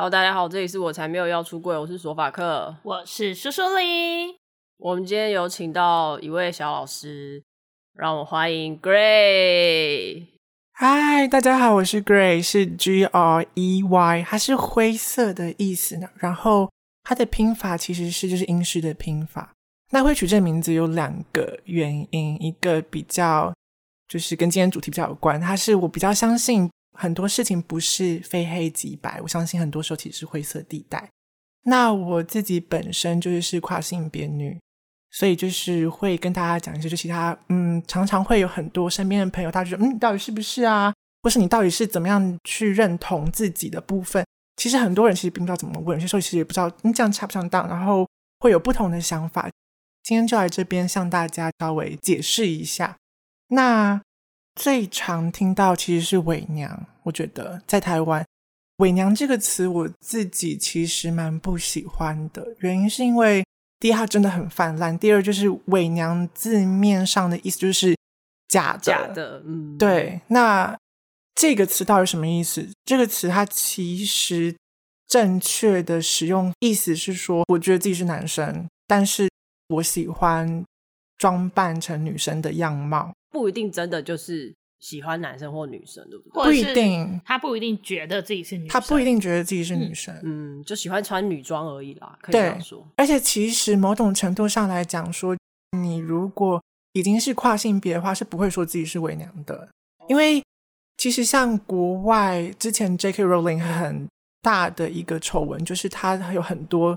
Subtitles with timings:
[0.00, 4.38] Hello，大家好，这里是我才没有要出柜，我是索法克，我是苏苏里。
[4.76, 7.42] 我们今天有请到一位小老师，
[7.94, 10.22] 让我欢迎 Gray。
[10.72, 16.08] 嗨，大家好，我是 Gray，是 G R E Y，它是灰色的意思呢。
[16.14, 16.70] 然后
[17.02, 19.52] 它的拼法其实是就是英式的拼法。
[19.90, 23.52] 那会取这个名字有两个原因，一个比较
[24.06, 26.70] 就是跟今天主题比较有关，它是我比较相信。
[27.00, 31.08] 很多事情不是非黑即白，我相信很多时候其实是灰色地带。
[31.62, 34.58] 那我自己本身就是是跨性别女，
[35.12, 40.92] 所以就是会跟大家讲一些，就其他嗯，常常会有很多身边的朋友，他就说嗯，到底是不是啊？
[41.22, 44.24] 或是你到底是怎么样去认同自己的部分？
[44.56, 48.04] 其实很多人其实并不知道怎么问，有些时候其实也不知道你这样恰不恰当，然后
[48.40, 49.48] 会有不同的想法。
[50.02, 52.96] 今天就来这边向大家稍微解释一下。
[53.50, 54.00] 那。
[54.58, 58.26] 最常听到其实是伪娘，我觉得在台湾
[58.78, 62.44] “伪娘”这个词，我自己其实蛮不喜欢的。
[62.58, 63.44] 原因是因为
[63.78, 67.94] 第一，它真的很泛滥；第二，就是“伪娘”字面上的意思就是
[68.48, 68.80] 假的。
[68.80, 70.20] 假的，嗯，对。
[70.26, 70.76] 那
[71.36, 72.68] 这个词到底什么意思？
[72.84, 74.52] 这个词它其实
[75.06, 79.30] 正确的使用意思是说，我觉得自己是男生，但是
[79.68, 80.64] 我喜欢
[81.16, 83.14] 装扮成女生的样貌。
[83.30, 86.44] 不一定真的就是喜欢男生或女生，对不对？
[86.44, 92.16] 不一定，他不一定觉得自己是女生，他不一定觉得自己是女生，嗯，嗯，就喜欢穿女装而已啦。
[92.22, 92.86] 可以这样说。
[92.96, 95.36] 而且其实某种程度上来讲，说
[95.76, 96.62] 你如果
[96.92, 99.68] 已经是跨性别的话，是不会说自己是伪娘的，
[100.08, 100.42] 因为
[100.96, 103.24] 其实像国外之前 J.K.
[103.24, 104.06] Rowling 很
[104.42, 106.96] 大的一个丑闻，就是他有很多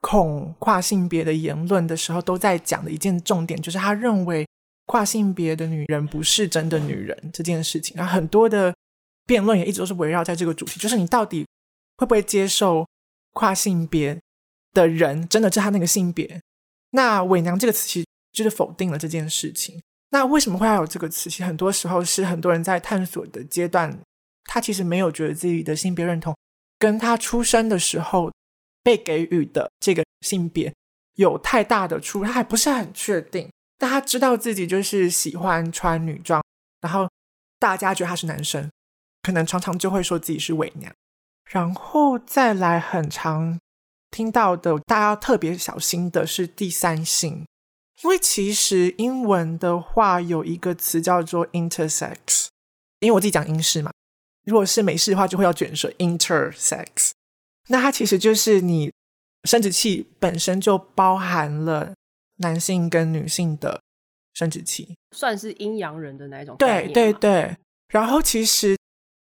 [0.00, 4.46] 恐跨性别的言论的时候，都在讲的一件重点，就是他认为。
[4.88, 8.74] 跨性别的女人不是真的女人这件事情，然后很多的
[9.26, 11.46] 辩论也一直都是围绕在这个主题，就是你到底
[11.98, 12.86] 会不会接受
[13.34, 14.18] 跨性别
[14.72, 16.40] 的人真的是他那个性别？
[16.92, 19.78] 那“伪娘”这个词其实就是否定了这件事情。
[20.08, 21.28] 那为什么会要有这个词？
[21.28, 24.00] 其实很多时候是很多人在探索的阶段，
[24.44, 26.34] 他其实没有觉得自己的性别认同
[26.78, 28.32] 跟他出生的时候
[28.82, 30.72] 被给予的这个性别
[31.16, 33.50] 有太大的出入，他还不是很确定。
[33.80, 36.42] 但他知道自己就是喜欢穿女装，
[36.80, 37.08] 然后
[37.60, 38.68] 大家觉得他是男生，
[39.22, 40.92] 可能常常就会说自己是伪娘，
[41.48, 43.56] 然后再来很常
[44.10, 47.46] 听到的，大家要特别小心的是第三性，
[48.02, 52.48] 因为其实英文的话有一个词叫做 intersex，
[52.98, 53.92] 因为我自己讲英式嘛，
[54.44, 57.12] 如果是美式的话就会要卷舌 intersex，
[57.68, 58.92] 那它其实就是你
[59.44, 61.94] 生殖器本身就包含了。
[62.38, 63.80] 男性跟女性的
[64.34, 66.56] 生殖器算是阴阳人的那种？
[66.58, 67.56] 对对对。
[67.88, 68.76] 然后其实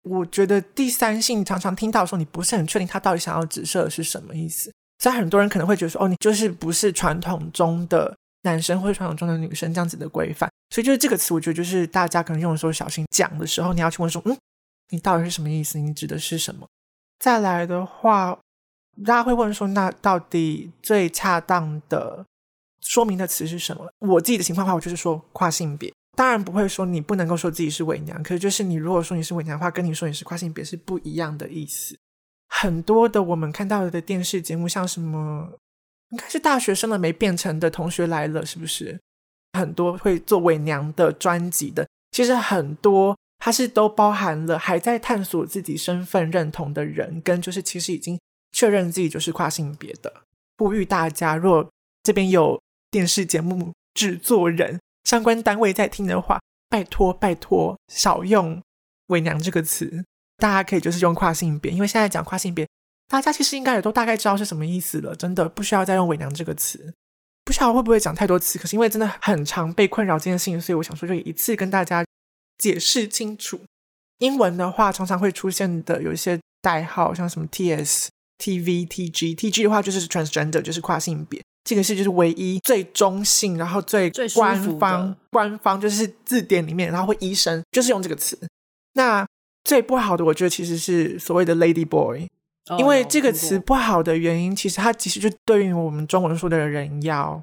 [0.03, 4.71] 我觉得第三性常常听到说，你不是很确定他到底想要指涉的是什么意思。
[4.99, 10.49] 所以很多人可能会觉得说，哦，你就是不是传统中的男生或者传统中的女生这样子的规范。
[10.69, 14.37] 所以就是这个词，我觉得就是大家可能用的时候小心讲的时候，你要去问说，嗯，
[14.89, 15.77] 你到底是什么意思？
[15.77, 16.67] 你指的是什么？
[17.19, 18.39] 再来的话，
[19.05, 22.25] 大家会问说，那到底最恰当的？
[22.83, 23.89] 说明的词是什么？
[23.99, 25.91] 我自己的情况的话，我就是说跨性别。
[26.15, 31.97] 当然不会说你不能够说自己是伪娘，可是就是你如果说你是伪娘的话，跟你说你是跨性别是不一样的意思。
[32.49, 35.49] 很多的我们看到的电视节目，像什么
[36.09, 38.99] 应该是大学生了没变成的同学来了，是不是？
[39.57, 48.19] 很多会做伪娘的专辑的，其实很多它是都包含了还在探索自己身份认同的人，跟就是其实已经
[48.51, 50.13] 确认自己就是跨性别的。
[50.59, 51.67] 呼吁大家，若
[52.03, 52.61] 这边有。
[52.93, 56.39] 电视节目制作人相关单位在听的话，
[56.69, 58.61] 拜托拜托少用
[59.09, 60.05] “伪娘”这个词，
[60.37, 62.67] 大家可以就是用跨性别，因为现在讲跨性别，
[63.07, 66.93] 大家其实应该也都大概知道是什么意思了，真的不需要再用“伪娘”这个词。
[67.43, 72.05] 不晓得会不会讲太多次，可是因为真的很常被困扰这件事情，所以我想说就一次跟大家
[72.59, 73.59] 解释清楚。
[74.19, 81.41] 英文的话，常常会出现的有一些代号，像什么 TS、TV、TG、TG 的话就是 transgender，就是跨性别。
[81.63, 88.37] 这个是就是唯一最中性，然后最官方官方就是字典里面，然后会医生就是用这个词。
[88.93, 89.25] 那
[89.63, 92.27] 最不好的，我觉得其实是所谓的 lady boy，
[92.69, 97.41] 哦，因为这个词不好的原因，其实它其实就对应我们中文说的人妖。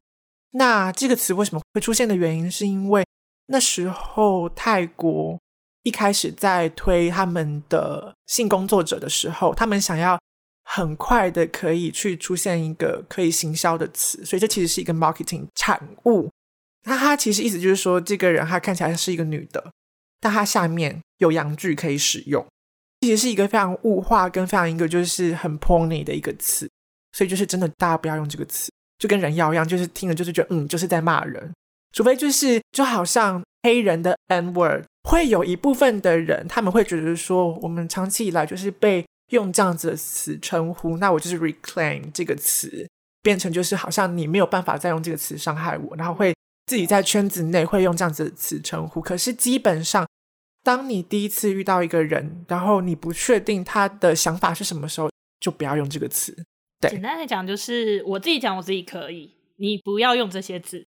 [0.53, 3.05] 那这个词为什么会出现的原因，是因为
[3.47, 5.39] 那时候泰国
[5.85, 10.19] 一开始在推他们的性工作者的时候，他们想要。
[10.73, 16.31] 很快的可以去出现一个可以行销的词，所以这其实是一个 marketing 产物。
[16.85, 19.73] 那它其实意思就是说，这个人他看起来是一个女的，
[20.21, 22.47] 但他下面有阳具可以使用。
[23.01, 26.71] 其实是一个非常物化跟非常一个就是很 pony 的一个词，
[27.13, 31.53] 所以就是真的大家不要用这个词，就跟人妖一样，就是听了就是觉得嗯就是在骂人，
[31.93, 42.88] 除非就是就好像黑人的 N word，会有一部分的人他们会觉得说我们长期以来就是被用这样子的词称呼，那我就是 reclaim 这个词，
[43.23, 46.35] 变成就是好像你没有办法再用这个词伤害我，然后会
[46.67, 50.06] 自己在圈子内会用这样子的词称呼，可是基本上。
[50.62, 55.11] 当你第一次遇到一个人，然后你不确定他的想法是什么时候，
[55.41, 56.37] 就不要用这个词。
[56.79, 60.85] 对，简单来讲就是我自己讲我自己可以，你不要用这些字，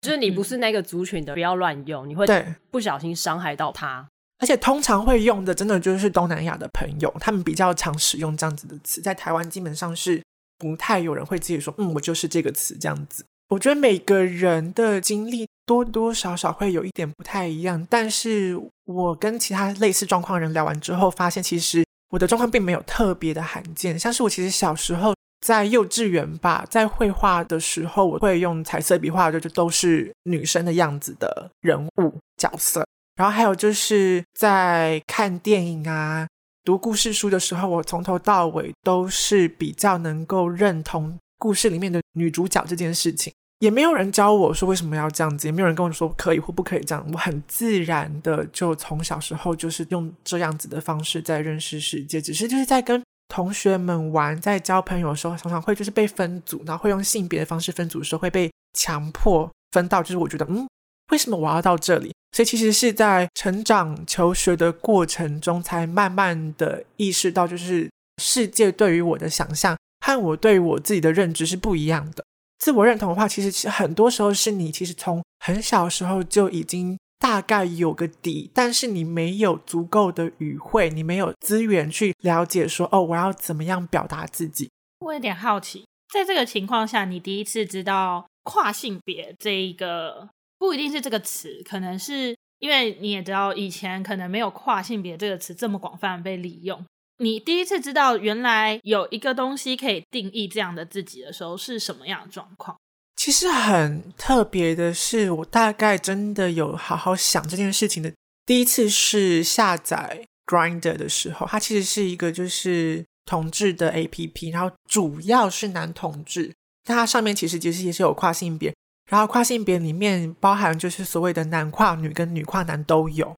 [0.00, 2.26] 就是你不是那个族群的，不要乱用，你会
[2.72, 4.08] 不小心伤害到他。
[4.42, 10.20] 而且通常会用的，真的就是东南亚的朋友，他们比较常使用这样子的词，在台湾基本上是
[10.58, 13.24] 不太有人会自己说，嗯，我就是这个词这样子。
[13.50, 23.96] 我觉得每个人的经历多多少少会有一点不太一样，但是我跟其他类似状况人聊完之后，发现其实我的状况并没有特别的罕见。
[23.96, 32.84] 像是我其实小时候在幼稚园吧，在绘画的时候，我会用彩色笔画的就都是女生的样子的人物角色。
[33.22, 36.26] 然后还有就是在看电影啊、
[36.64, 43.32] 读故事书的时候，我从头到尾都是比较能够认同故事里面的女主角这件事情。
[43.60, 47.06] 也没有人教我说为什么要这样子，也没有人跟我说可以或不可以这样。
[47.12, 60.66] 我很自然的就从小时候就是用这样子的方式在认识世界，只是就是在跟同学们玩，在交朋友的时候，常常会就是被分组，然后会用性别的方式分组的时候会被强迫分到，就是我觉得嗯，
[61.12, 62.12] 为什么我要到这里？
[62.32, 67.90] 所以其实是在成长求学的过程中，才慢慢的意识到，就是
[68.22, 72.24] 世界对于我的想象和我对于我自己的认知是不一样的。
[72.58, 84.70] 自我认同的话，其实很多时候是你其实从很小时候就已经大概有个底，但是你没有足够的语汇，你没有资源去了解说，哦，我要怎么样表达自己。
[85.00, 90.28] 我有点好奇，在这个情况下，你第一次知道跨性别这一个
[90.62, 96.86] 不一定是这个词，可能是因为你也知道以前可能没有跨性别这个词这么广泛被利用。
[97.18, 102.76] 你第一次知道原来有一个东西可以定义这样的自己的时候是什么样的状况？
[103.16, 108.12] 其实很特别的是，我大概真的有好好想这件事情的
[108.46, 116.54] 第一次是下载 Grinder 的时候，它其实是一个就是同志的 APP，然后主要是男同志，
[116.84, 118.72] 但它上面其实其实也是有跨性别，
[119.12, 123.32] 然后跨性别里面包含就是所谓的男跨女跟女跨男都有，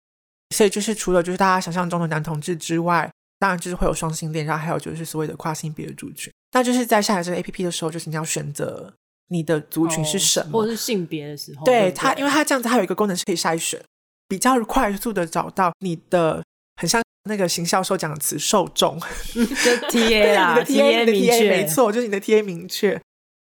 [0.54, 3.10] 所以就是除了就是大家想象中的男同志之外。
[3.40, 6.32] 当然就是会有双性恋，然后还有就是所谓的跨性别的族群。
[6.52, 8.90] 那就是在下载这个 APP 的时候，就是你要选择
[9.28, 11.64] 你的族群是什么，或者是性别的时候。
[11.66, 13.78] 对，它，因为它这样子，它有一个功能是可以筛选，
[14.28, 16.42] 比较快速的找到你的，
[16.76, 18.98] 很像那个行销时候讲的词受众，
[19.34, 19.42] 就
[19.90, 22.98] TA 啦，你的 TA 明确，没错，就是你的 TA 明确。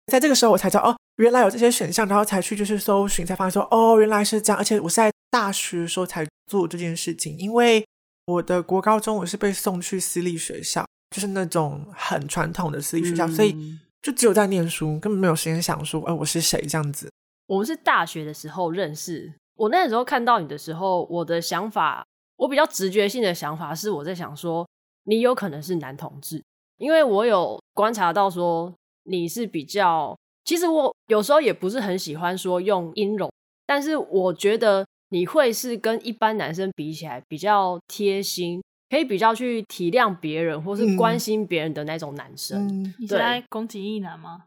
[0.06, 4.58] 在这个时候，我才知道哦，原来有这些选项，然后才去就是搜寻，才发现说哦，原来是这样。
[4.58, 7.84] 而且我是在大学的时候才做这件事情，因为。
[8.28, 17.08] 我的国高中我是被送去私立学校，就是那种很传统的私立学校，嗯、所以就只有在念书，根本没有时间想说，哎，我是谁这样子。
[17.46, 22.04] 我们是大学的时候认识，我那时候看到你的时候，我的想法，
[22.34, 24.68] 我比较直觉性的想法是，我在想说，
[25.04, 26.42] 你有可能是男同志，
[26.78, 28.74] 因为我有观察到说
[29.06, 33.30] 你是比较，其实我有时候也不是很喜欢说用阴柔，
[33.66, 34.84] 但是我觉得。
[35.10, 38.60] 你会是跟一般男生比起来比较贴心，
[38.90, 42.66] 可以比较去体谅别人或是关心别人的那种男生。
[42.66, 44.46] 嗯、你在攻击异男吗？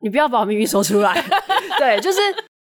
[0.00, 1.14] 你不要把我秘密说出来。
[1.78, 2.18] 对，就是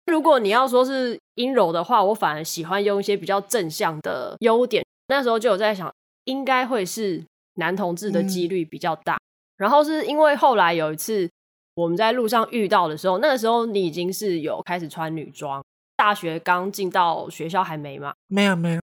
[0.07, 4.85] 如果你要说是阴柔的话，我反而喜欢用一些比较正向的优点。
[5.07, 5.89] 那时候就有在想，
[6.25, 9.15] 应该会是男同志的几率比较大。
[9.15, 9.23] 嗯、
[9.61, 11.29] 然后是因为后来有一次
[11.75, 15.62] 我们在路上遇到的时候，那个时候你已经是有开始穿女装。
[15.97, 18.14] 大学刚进到学校还没嘛？
[18.29, 18.81] 没有没有。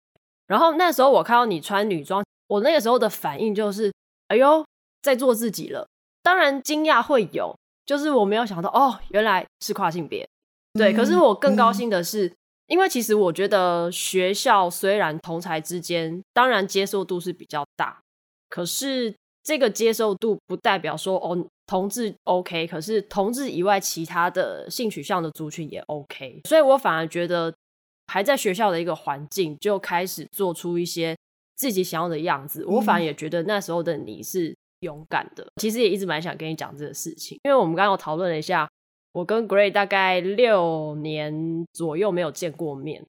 [0.48, 3.94] 然后那时候我看到你穿女装，我那个时候的反应就是，
[4.30, 4.66] 哎呦，
[5.04, 5.88] 在做自己了。
[6.24, 10.28] 当然惊讶会有，就是我没有想到哦，原来是跨性别。
[10.74, 12.36] 对，嗯、可是我更高兴的是，嗯、
[12.70, 18.00] 因为其实我觉得学校虽然同才之间当然接受度是比较大，
[18.50, 19.14] 可是
[19.44, 21.46] 这个接受度不代表说哦。
[21.66, 27.52] 同志 OK，可是同志以外其他的性取向的族群也 OK，所以我反而觉得
[28.08, 31.16] 还在学校的一个环境就开始做出一些
[31.56, 35.48] 自己想要的样子，我反而也觉得那时候的你是勇敢的。
[35.56, 38.70] 其实也一直蛮想跟你讲这个事情，因为我们刚刚有讨论了一下，
[39.14, 43.02] 我跟 Gray 大概六年左右没有见过面，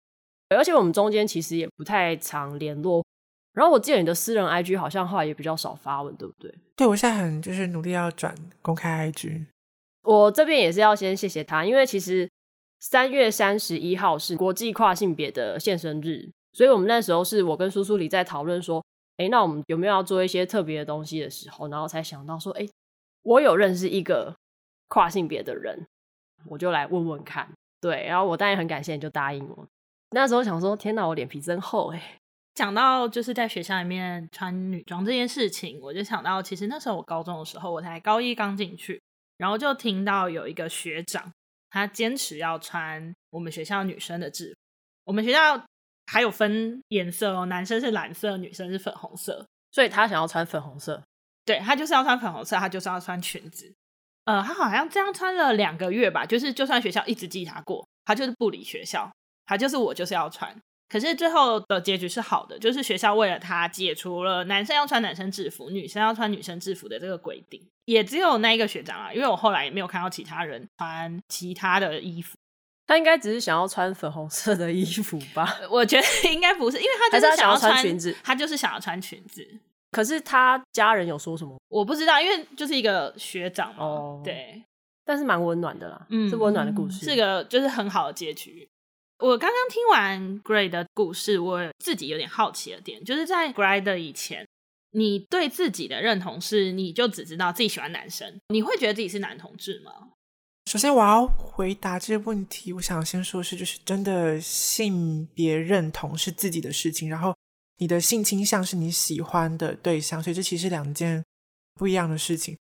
[0.57, 3.05] 而且我们中间其实也不太常联络。
[3.55, 6.53] 然后我记得你的私人 IG 好像后来也比较少发文，对不对？
[6.77, 9.47] 对，我现在很就是努力要转公开 IG。
[10.03, 12.29] 我这边也是要先谢谢他，因为其实
[12.81, 18.85] 三月三十一号是国际跨性别的现身日，所以我们那时候是我跟苏苏里在讨论说，
[19.17, 22.69] 哎，那我们有没有要做一些特别的东西的时候，然后才想到说，哎，
[23.23, 24.35] 我有认识一个
[24.89, 25.87] 跨性别的人，
[26.49, 27.49] 我就来问问看。
[27.81, 29.67] 对，然后我当然很感谢你就答应我。
[30.11, 32.19] 那时候想说，天哪，我脸皮真厚哎。
[32.55, 39.03] 讲到就是在学校里面穿女装这件事情，我就想到，其实那时候我高中的时候，我才高一刚进去，
[39.37, 41.33] 然后就听到有一个学长，
[41.71, 44.57] 他坚持要穿我们学校女生的制服。
[45.05, 45.67] 我们学校
[46.07, 51.03] 还有分颜色哦，男生是蓝色，女生是粉红色，所以他想要穿粉红色。
[51.45, 53.75] 对，他就是要穿粉红色，他就是要穿裙子。
[54.27, 59.13] 呃，他好像这样穿了两个月吧，就是就算学校一直记他过，他就是不理学校，
[59.45, 60.57] 他就是我就是要穿。
[60.89, 72.37] 可是最后的结局是好的，就是学校为了他解除了男生要穿男生制服，女生要穿女生制服的这个规定，也只有那一个学长啊，因为我后来也没有看到其他人穿其他的衣服，
[72.87, 75.59] 他应该只是想要穿粉红色的衣服吧？
[75.71, 79.47] 我觉得应该不是，因为他就是想要穿，裙子，他就是想要穿裙子。
[79.91, 81.57] 可是他家人有说什么？
[81.69, 83.85] 我不知道，因为就是一个学长嘛。
[83.85, 84.63] 哦，对，
[85.05, 88.69] 但是蛮温暖的啦，嗯，是温暖的故事，是个就是很好的结局。
[89.25, 94.47] 我刚刚听完 Gray 的故事，我自己有点好奇的点，就是在 Gray 的以前，
[94.91, 100.11] 你对自己的认同是，你就只知道自己喜欢男生，你会觉得自己是男同志吗？
[100.67, 107.35] 首先，我要回答这个问题，我想先说是，就是真的性别认同是自己的事情，然后。
[107.79, 111.25] 你的性倾向是你喜欢的对象，所以这其实是两件
[111.75, 112.57] 不一样的事情。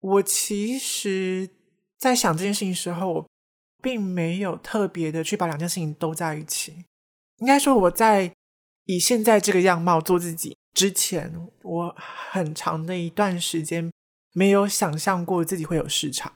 [0.00, 1.48] 我其实，
[1.96, 3.24] 在想这件事情的时候，
[3.82, 6.84] 并没有特别的去把两件事情都在一起。
[7.38, 8.32] 应该说，我在
[8.84, 11.94] 以现在这个样貌做自己之前，我
[12.30, 13.90] 很长的一段时间
[14.32, 16.32] 没有想象过自己会有市场。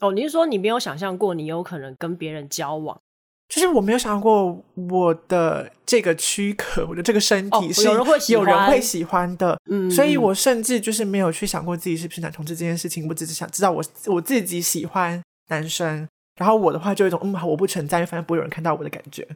[0.00, 3.00] 哦，你是说你没有想象过你有可能跟别人交往？
[3.48, 19.26] 就是我没有想过我的这个躯壳，我的这个身体是有人会有人会喜欢的，嗯，所以我甚至就是没有去想过自己是不是男同志这件事情，我只是想知道我我自己喜欢男生，然后我的话就有一种嗯，我不存在，反正不会有人看到我的感觉，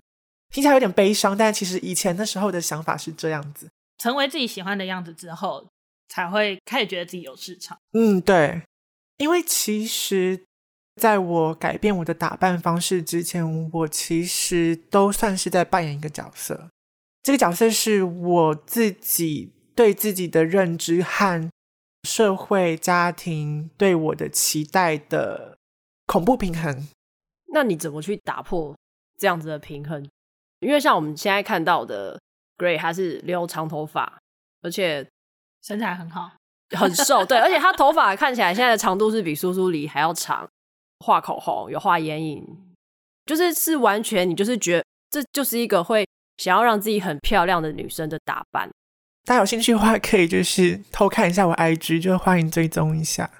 [0.50, 5.66] 听起来有点悲伤，但其实以前那时候的想法是这样子，成为自己喜欢的样子之后，
[6.08, 8.62] 才会开始觉得自己有市场，嗯，对，
[9.16, 10.44] 因为其实。
[10.96, 16.68] 在我改变我的打扮方式之前，我其实都算是在扮演一个角色。
[17.22, 21.48] 这个角色是我自己对自己的认知和
[22.06, 25.56] 社会、家庭对我的期待的
[26.10, 26.88] 恐怖平衡。
[27.52, 28.76] 那你怎么去打破
[29.16, 30.04] 这样子的平衡？
[30.58, 32.20] 因为像我们现在看到的
[32.58, 34.18] Gray，他是留长头发，
[34.62, 35.06] 而且
[35.62, 36.32] 身材很好，
[36.70, 37.24] 很瘦。
[37.24, 40.48] 对，而且他头发看起来现在的长度是比苏苏梨还要长。
[40.98, 42.46] 画口红，有画眼影，
[43.24, 48.68] 就是是完全你就是觉得这就是一个会想要让自己很漂亮的女生的打扮。
[49.24, 53.30] 大家有兴趣的话，可以就是偷看一下我 IG，就欢迎追踪一下。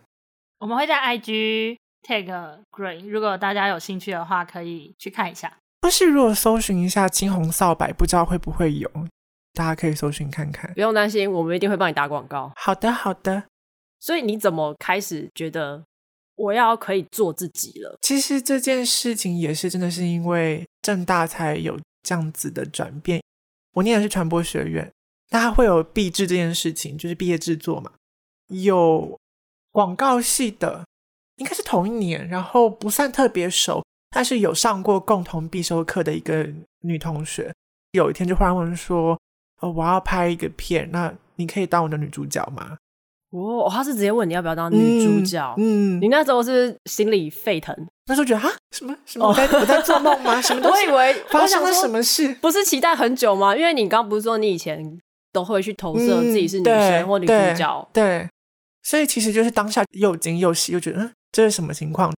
[0.61, 2.27] 我们会在 IG tag
[2.71, 5.57] green，如果大家有兴趣的话，可以去看一下。
[5.83, 8.91] 或是如果搜寻一下青红皂白，不知道会不会有，
[9.55, 10.73] 大家可以搜寻看看。
[10.75, 12.53] 不用担心，我们一定会帮你打广告。
[12.57, 13.45] 好的，好的。
[13.99, 15.85] 所以你怎么开始觉得？
[16.37, 17.99] 我要可以做自己了。
[18.01, 23.21] 其实这件事情也是真的是因为正大才有这样子的转变。
[23.75, 24.91] 我念的是传播学院，
[25.33, 27.93] 那它会有毕制这件事情，就是毕业制作嘛。
[28.47, 29.21] 有
[29.71, 30.87] 广告系的，
[31.41, 36.49] 应该是同一年，然后不算特别熟，但是有上过共同必修课的一个
[36.83, 37.53] 女同学，
[37.93, 39.19] 有一天就忽然问说
[39.61, 42.77] ：“哦，我要拍一个片，那你可以当我的女主角吗？”
[43.33, 45.55] 哦，他是直接问你要不要当女主角。
[45.57, 47.75] 嗯，嗯，你那时候是心里沸腾，
[48.07, 50.43] 那时候觉得啊，什么什么我在我在做梦吗？
[50.43, 50.89] 什么东西？
[50.89, 52.35] 我以为发生了什么事？
[52.41, 53.57] 不是期待很久吗？
[53.57, 54.99] 因为你刚不是说你以前
[55.33, 58.29] 都会去投射自己是女生或女主角，嗯对，对，
[58.83, 62.13] 所以其实就是当下又惊又喜，又觉得嗯，这是什么情况？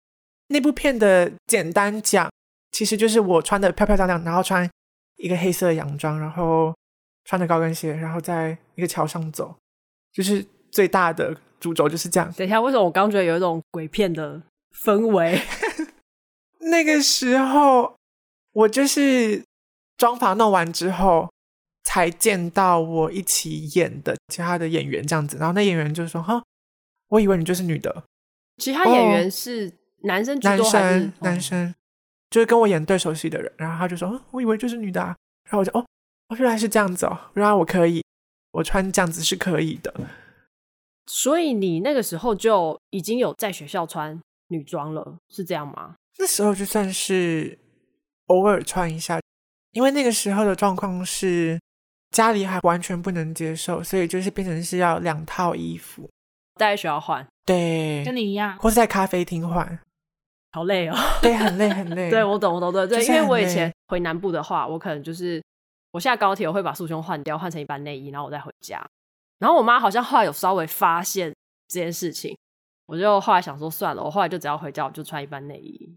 [0.49, 2.31] 那部片的简单讲，
[2.71, 4.69] 其实就是我穿的漂漂亮亮，然后穿
[5.17, 6.75] 一个黑色的洋装，然后
[7.25, 9.55] 穿着高跟鞋，然后在一个桥上走，
[10.13, 10.45] 就是。
[10.73, 12.33] 最大的主轴就是这样。
[12.33, 14.41] 等一下，为什么我刚觉得有一种鬼片的
[14.75, 15.39] 氛围？
[16.71, 17.95] 那个时候，
[18.53, 19.45] 我就是
[19.99, 21.31] 妆发弄完之后，
[21.85, 25.37] 才见到我一起演的其他的演员这样子。
[25.37, 26.43] 然后那演员就说：“哈，
[27.09, 28.05] 我以为你就是女的。”
[28.59, 31.75] 其他演员是男生，男生，男生，
[32.31, 33.53] 就是跟我演对手戏的人。
[33.57, 35.85] 然后他就说：“我以为就是女的啊。”然后我就：“哦，
[36.39, 38.03] 原来是这样子哦，原来我可以。”
[38.53, 39.95] 我穿这样子是可以的。
[41.07, 45.95] 所以你那个时候就已经有在学校穿女装了，是这样吗？
[46.19, 47.59] 那时候就算是
[48.27, 49.19] 偶尔穿一下，
[49.71, 51.59] 因为那个时候的状况是
[52.11, 56.11] 家里还完全不能接受，所以就是变成是要两套衣服
[56.59, 57.27] 带在学校换。
[57.45, 59.79] 对，跟你一样，或是在咖啡厅换，
[60.53, 60.97] 好累哦。
[61.21, 62.09] 对，很累很累。
[62.13, 65.43] 对，我懂，我懂，对，对，就是因为我以前回南部的话，我可能就是
[65.91, 68.85] 我下高铁，我会把束胸换掉，换成一般内衣，然后我再回家。
[69.39, 71.35] 然后我妈好像后来有稍微发现
[71.69, 72.37] 这件事情，
[72.87, 75.93] 我就后来想说算了，我后来就只要回家我就穿一般内衣。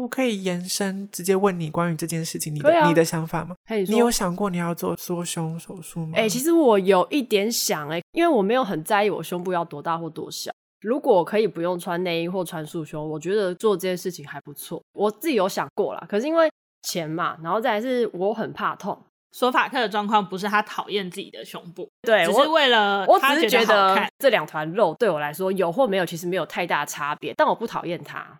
[0.00, 3.54] 我可以延伸直接问你关于这件事情，你的、啊、你的想法吗？
[3.88, 6.12] 你有想过你要做缩胸手术吗？
[6.14, 10.50] 哎、欸，其实我有一点想哎、欸，因为我没有很在意我胸部要多大或多小。
[10.80, 14.82] 如果我可以不用穿内衣或穿束胸，我觉得做这件事情还不错。
[14.94, 16.50] 我自己有想过啦，可是因为
[16.82, 18.98] 钱嘛，然后再来是我很怕痛。
[19.34, 28.38] 索法克的状况不是他讨厌自己的胸部，对，只是为了我，我只是觉得这两团肉对我来说有或没有，其实没有太大差别，但我不讨厌它。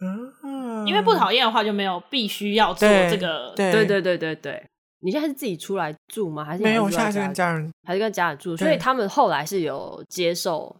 [0.00, 3.52] 嗯，因为不讨厌的话就没有必须要做这个。
[3.54, 4.66] 对对对对对对，
[5.00, 6.44] 你现在是自己出来住吗？
[6.44, 6.84] 还是，没有？
[6.84, 8.56] 我现在是跟家人，还是跟家人住？
[8.56, 10.74] 所以他们后来是有接受。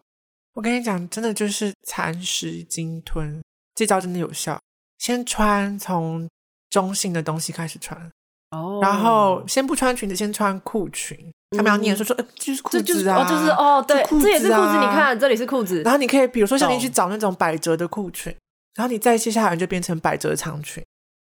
[0.54, 3.42] 我跟你讲，真的就是蚕食鲸吞，
[3.74, 4.58] 这招真的有效。
[4.98, 6.28] 先穿从
[6.70, 8.10] 中性的东西开始穿。
[8.50, 11.16] 哦，然后先不穿裙子，先穿裤裙。
[11.56, 14.78] 他们要念说说，呃，就是裤子啊，就是哦，对，这也是裤子。
[14.80, 15.82] 你看，这里是裤子。
[15.82, 18.34] 然后你可以，比如说像你去找那种百褶的裤裙，
[18.74, 20.84] 然后你再接下来就变成百褶长裙，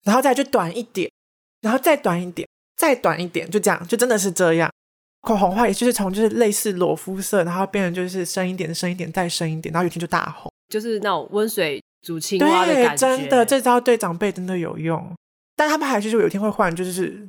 [0.04, 1.12] 然后再就短一点，
[1.62, 4.72] 然后再短一点，再短一点，就这样，就真的是这样。
[5.22, 13.08] 口红的话，也就是从就是类似裸肤色，然后变成就是深一点，深一点，再深一点，然后有一天就大红，就是那种温水煮青蛙的感觉。
[13.08, 15.14] 对，真的，这招对长辈真的有用。
[15.56, 17.28] 但他们还是就有一天会换，就是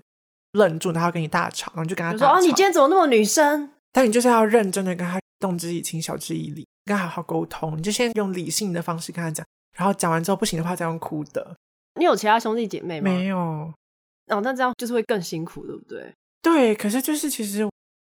[0.52, 7.78] 愣住，然后跟你大吵，然后就跟他说：“哦，你今天怎么那么女生？”但你就是要认真的跟他动之以情，晓之以理，跟他好好沟通。
[7.78, 11.56] 你就先用理性的方式跟他讲，然后讲完之后不行的话再用哭的。
[11.98, 13.10] 你有其他兄弟姐妹吗？
[13.10, 13.38] 没有。
[13.38, 16.12] 哦，那这样就是会更辛苦，对不对？
[16.42, 17.68] 对，可是就是其实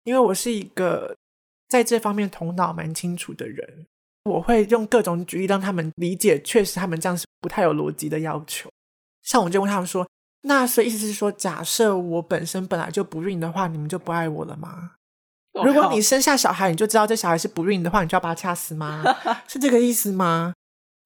[0.04, 1.15] 因为我是一个
[1.67, 3.86] 在这方面头脑蛮清楚的人，
[4.26, 8.69] 我会用各种举例让他们理解，确实他们这样是不太有逻辑的要求。
[9.24, 10.08] 像我就问他们说
[10.43, 14.93] ：“那所以意思是说，假设我本身本来就不孕的话，你们就不爱我了吗？
[15.63, 19.04] 如果你生下小孩，你就知道这小孩是不孕的话，你就要把他掐死吗？
[19.48, 20.54] 是这个意思吗？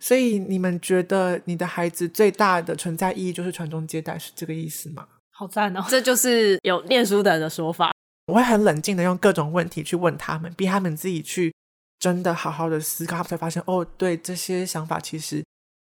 [0.03, 5.07] 所以你们觉得你的孩子最大的存在意义就是传宗接代，是这个意思吗？
[5.31, 5.85] 好赞哦！
[5.87, 7.93] 这就是有念书的人的说法。
[8.27, 11.55] 我会很冷静的用各种问题去问他们，逼他们自己去
[11.99, 15.41] 真的好好的思考，他们才发现哦，对，这些想法其实。”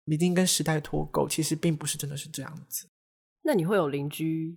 [0.06, 2.86] 已经跟时代脱钩，其实并不是真的是这样子。
[3.40, 4.54] 那你会有邻居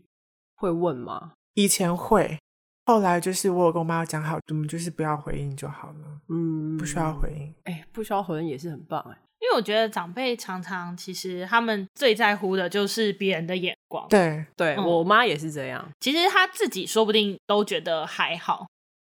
[0.56, 1.32] 会问吗？
[1.54, 2.38] 以前会，
[2.86, 6.22] 后来就是我有跟我妈讲好，我们就是不要回应就好了。
[6.28, 7.56] 嗯，不需要回应。
[7.64, 14.08] 哎，不需要回应也是很棒哎，因为我觉得长辈常常其实他们最在乎的就是别人的眼光。
[14.10, 15.88] 对对，嗯，我妈也是这样。
[16.00, 18.68] 其实他自己说不定都觉得还好，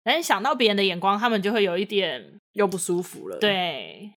[0.03, 3.38] 但是想到别人的眼光，他们就会有一点又不舒服了。
[3.39, 4.12] 对。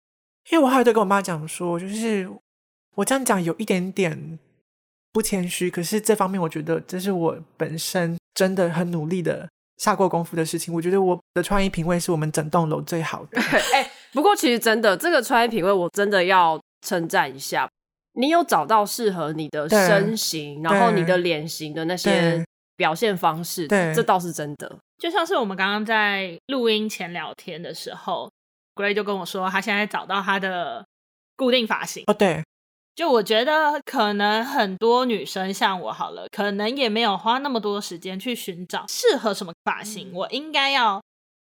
[0.51, 2.29] 因为我还有在跟我妈讲说，就是
[2.93, 4.37] 我这样讲有一点点
[5.11, 10.71] 不谦虚，可是这方面我觉得这是我本身真的很努力的下过功夫的事情。
[10.71, 13.41] 我觉得我的创意品味是我们整栋楼最好的。
[13.41, 17.69] 哎，不过其实真的这个穿衣品味，我真的要称赞一下。
[18.13, 22.43] 你有找到适合你的身形，然后你的脸型的那些
[22.77, 24.77] 表现方式，对，这倒是真的。
[24.97, 28.31] 就像是我们刚刚在录音前聊天的时候。
[28.75, 30.85] Gray 就跟我说，他现在找到他的
[31.37, 32.03] 固定发型。
[32.07, 32.43] 哦，对，
[32.93, 40.11] 就我觉得可能很多女生像我好了，可能也没有花那么多时间去寻找适合什么发型。
[40.11, 41.01] 嗯、我应该要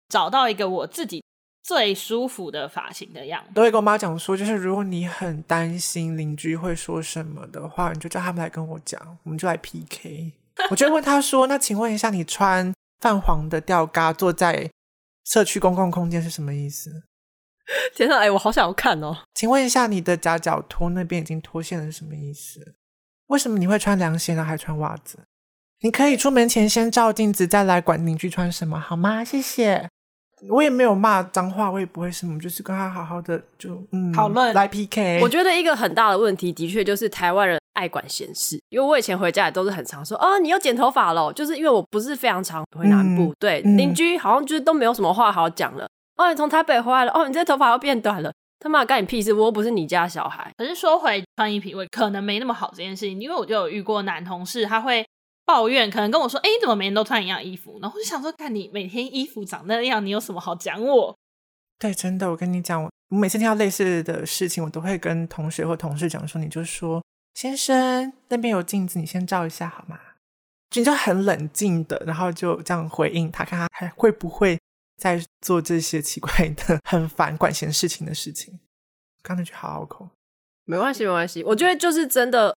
[0.10, 1.24] 找到一个我自己
[1.64, 3.52] 最舒服的发型的样子。
[3.54, 10.34] 都会跟我妈讲说，就是如果你很担心邻居会说什么的话，你就叫他们来跟我讲，我们就来 PK。
[10.70, 14.70] 我就问他说：“那请问一下，你穿泛黄的吊嘎坐在
[15.26, 17.04] 社区公共空间是什么意思？”
[17.96, 19.18] 天呐，哎，我好想要看哦！
[19.34, 22.76] 请问一下，你的夹脚拖那边已经脱线了是什么意思？
[23.28, 24.44] 为什么你会穿凉鞋呢？
[24.44, 25.20] 还穿袜子？
[25.80, 29.24] 你可以出门前先照镜子，再来管邻居穿什么，好吗？
[29.24, 29.90] 谢谢。
[30.50, 35.20] 我也没有骂脏话，我也不会什么，就是跟他好好的就嗯讨论来 PK。
[35.22, 38.60] 我觉得一个很大的问题，的确就是台湾人爱管闲事。
[38.70, 45.88] 因为我以前回家也都是很常说，哦，你又剪头发了，就是因为我不是非常常回南部，嗯、对邻、嗯、居好像就是都没有什么话好讲了。
[46.18, 47.12] 哦，你从台北回来了。
[47.14, 48.32] 哦，你这头发又变短了。
[48.60, 49.34] 他妈干你屁事！
[49.34, 50.52] 我又不是你家小孩。
[50.56, 55.04] 可是说回穿衣品味可能没那么好这件事情，因为我就有遇过男同事，他会
[55.46, 61.16] 抱怨，可能跟我说：“哎，你怎么每天都穿一样衣服？”然后我就想说：“看你每天衣服长那样，你有什么好讲我？”
[61.80, 70.00] 对，真的，我跟你讲，我每次听到类似的事情，我都会跟同学或同事讲说：“你就说，先生，那边有镜子，你先照一下好吗？”
[70.74, 74.58] 你就很冷静的，然后就这样回应他，看他还会不会
[74.96, 78.58] 再做这些奇怪的、很烦管闲事情的事情。
[79.22, 80.08] 刚那句好拗口，
[80.64, 81.44] 没关系，没关系。
[81.44, 82.56] 我觉得就是真的。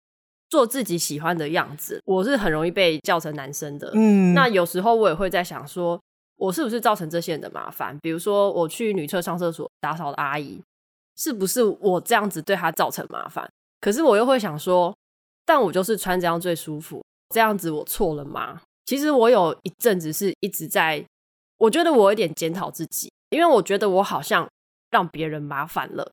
[0.55, 3.91] 做自己喜欢的样子，我是很容易被叫成男生的。
[3.93, 5.99] 嗯，那有时候我也会在想说，
[6.37, 7.97] 我是不是造成这些人的麻烦？
[8.01, 10.61] 比如说，我去女厕上厕所打扫的阿姨，
[11.17, 13.45] 是不是我这样子对她造成麻烦？
[13.81, 14.95] 可是我又会想说，
[15.45, 18.61] 但我就是穿这样最舒服，这样子我错了吗？
[18.85, 21.03] 其实我有一阵子是一直在，
[21.57, 24.47] 我觉得我有点检讨自己，因为我觉得我好像
[24.89, 26.09] 让别人麻烦了，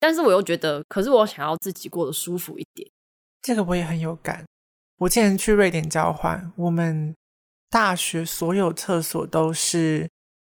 [0.00, 2.88] 但是我又觉得，可是我想要自己过得舒服一点。
[3.42, 4.44] 这个我也很有感。
[4.98, 7.14] 我之前去瑞典交换，我们
[7.68, 10.08] 大学所有厕所都是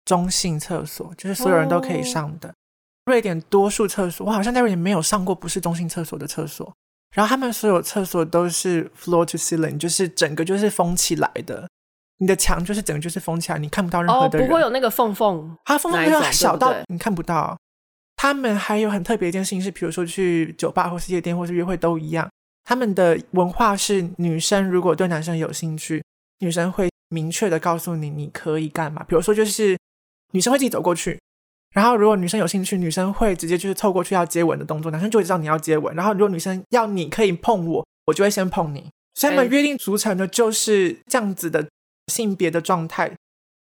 [0.05, 2.47] 中性厕所，就是所有人都可以上的。
[2.47, 2.55] Oh.
[3.07, 6.73] 瑞典多数厕所，我好像在瑞典没有上过不是中性厕所的厕所。
[7.15, 11.67] 然后他们所有厕所都是 floor to ceiling，就是整个就是封起来的，
[12.17, 14.47] 你的墙就是整个就是封起来，你看不到任何的人。
[14.47, 17.57] Oh, 不会有那个缝缝，它缝缝要小到你看不到。
[18.17, 22.29] 他们还有很特别一件事情是，比如说去酒吧或是夜店或是约会都一样。
[22.67, 26.03] 他们的文化是，女生如果对男生有兴趣，
[26.39, 29.01] 女生会明确的告诉你你可以干嘛。
[29.05, 29.77] 比如说，就是
[30.33, 31.17] 女生会自己走过去，
[31.73, 35.95] 然后如果女生有兴趣，女生会直接就是凑过去要接吻的动作，男生就会知道你要接吻。
[35.95, 38.89] 然后如果女生要你可以碰我，我就会先碰你。
[39.15, 41.65] 所以他们约定俗成的就是这样子的
[42.11, 43.09] 性别的状态。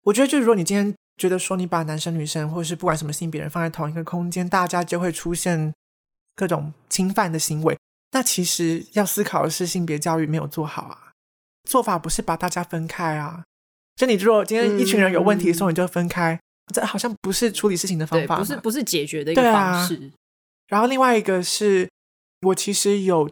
[0.04, 5.74] 我觉得，就如果你今天觉得说你把男生女生或者是不管什么性别人放在同一个空间，大家就会出现
[6.36, 7.76] 各种侵犯的行为。
[8.12, 11.12] 那其实要思考的是性别教育没有做好啊，
[11.68, 13.42] 做法不是把大家分开啊。
[13.96, 16.40] 就你如果今天一群人有问题的时候，你就分开，嗯、
[16.74, 19.96] 这好像不是处理事情的方法，不是不是解决的一个方式。
[19.96, 20.10] 啊、
[20.68, 21.88] 然后另外一个是
[22.40, 23.30] 我其实有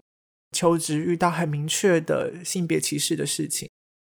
[0.53, 3.69] 求职遇到很明确的性别歧视的事情，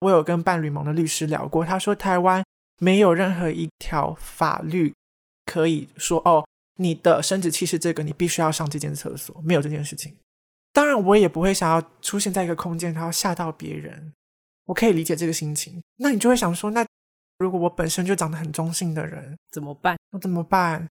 [0.02, 2.43] 我有跟伴侣盟的律师聊过，他说台湾
[2.80, 4.93] 没有任何一条法律
[5.45, 6.45] 可以说哦，
[6.78, 10.15] 你的生殖器是这个，你必须要上这间厕所，没有这件事情。
[10.91, 14.12] 当然，我也不会想要出现在一个空间，然后吓到别人。
[14.65, 15.82] 我可以理解这个心情。
[15.99, 16.86] 那你就会想说，那
[17.38, 19.95] 如果我本身就长得很中性的人怎么办？
[20.12, 20.86] 我怎么办？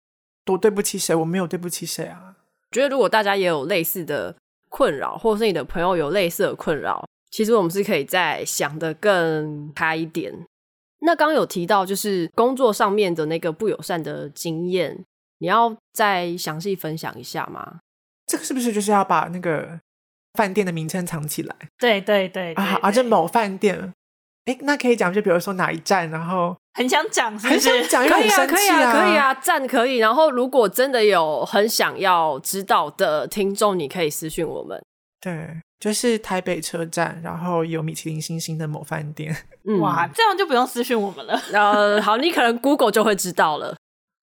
[0.53, 1.15] 我对不起谁？
[1.15, 2.37] 我没有对不起谁啊。
[2.73, 4.37] 觉得如果大家也有类似的
[4.69, 10.31] 困扰，或者是你的朋友有类似的困扰，其实我们是可以再想的更开一点。
[11.01, 15.03] 那刚刚有提到，就是工作上面的那个不友善的经验，
[15.39, 17.81] 你要再详细分享一下吗？
[18.27, 19.81] 这个是不是就是要把那个
[20.37, 21.57] 饭店的名称藏起来？
[21.79, 23.93] 对对对，对，对啊，而且某饭店，
[24.45, 29.97] 哎，那可以讲，就比如说哪一站，然后很想讲是不是，很想讲，可以啊，可以啊，可以啊，站可以。
[29.97, 34.81] 然后如果真的有很想要知道的听众，你可以私讯我们。
[35.19, 35.49] 对，
[35.81, 39.35] 就是台北车站，然后有米其林星星的某饭店。
[39.69, 41.41] 嗯、哇，这样就不用私讯我们了。
[41.53, 43.75] 呃，好，你可能 Google 就会知道了。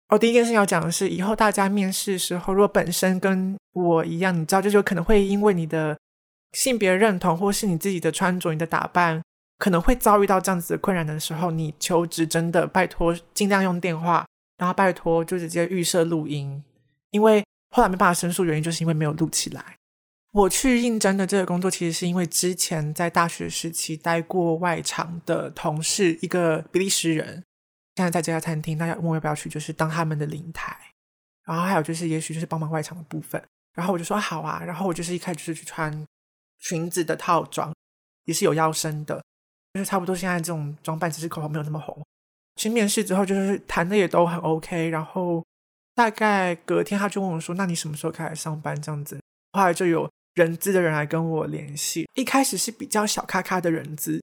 [0.09, 5.99] 哦，第一件事要讲的是，以后大家面试的时候，如果本身跟我一样，你知道，就就可能会因为你的
[6.53, 9.23] 性别认同，或是你自己的穿着、你的打扮，
[9.59, 16.65] 可能会遭遇到这样子的困扰的时候，你求职真的拜托尽量用电话，然后拜托就直接预设录音，
[17.11, 19.63] 因为后来没办法申诉，原因就是因为没有录起来。
[20.33, 27.45] 我去应征的这个工作，其实是因为之前在大学时期待过外场的同事，一个比利时人。
[27.99, 30.79] 现在在这家餐厅，大家问我要不要去，就是当他们的领台，
[31.45, 33.43] 然后还有就是，也许就是帮忙外场的部分。
[33.75, 36.07] 然后我就说好啊，然后我就是一开始就是去穿
[36.61, 37.75] 裙子的套装，
[38.27, 39.21] 也是有腰身的，
[39.75, 42.01] 就是差不多现在这种装扮，只是口红没有那么红。
[42.55, 44.89] 去面试之后，就是谈的也都很 OK。
[44.91, 45.45] 然后
[45.97, 49.21] 大概隔天他就问我说：“那你什么时候开始上班？”这样子，
[49.55, 52.09] 后来就有人资的人来跟我联系。
[52.15, 54.23] 一开始是比较小咖咖的人资。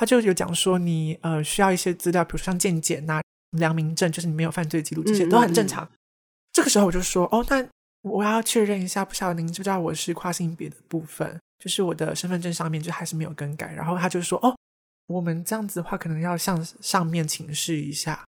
[0.00, 5.84] 他就有讲说你，呃需要一些资料，比如说像健检呐、良民证，就是你没有犯罪记录，这些都很正常。
[5.84, 5.96] 嗯嗯嗯。
[6.54, 7.62] 这个时候我就说，哦，那
[8.00, 13.74] 我要确认一下，不晓得您知不知道我是跨性别的部分，就是我的身份证上面就还是没有更改。
[13.74, 14.56] 然后他就说，哦，
[15.08, 18.24] 我们这样子的话，可能要向上面请示一下。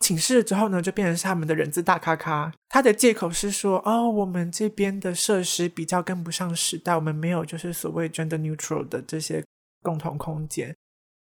[0.00, 2.52] 请示了之后呢，就变成是他们的人资大咖咖。
[2.68, 9.44] 他的借口是说，哦，我们这边的设施比较跟不上时代，我们没有就是所谓 gender neutral 的这些
[9.82, 10.74] 共同空间。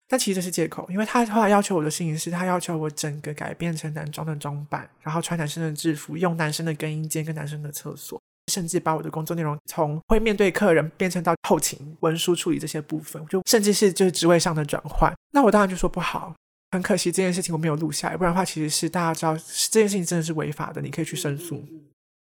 [0.08, 8.22] 但其实这是借口，因为他后来要求我的事情是，他要求我整个改变成男装的装扮，然后穿男生的制服，用男生的更衣间跟男生的厕所。
[8.50, 15.13] 甚至把我的工作内容从会面对客人变成到后勤文书处理这些部分，就甚至是就是职位上的转换。
[15.34, 16.34] 那我当然就说不好，
[16.72, 21.62] 很可惜这件事情我没有录下来，不然的话其实是大家知道这件事情真的是违法的，你可以去申诉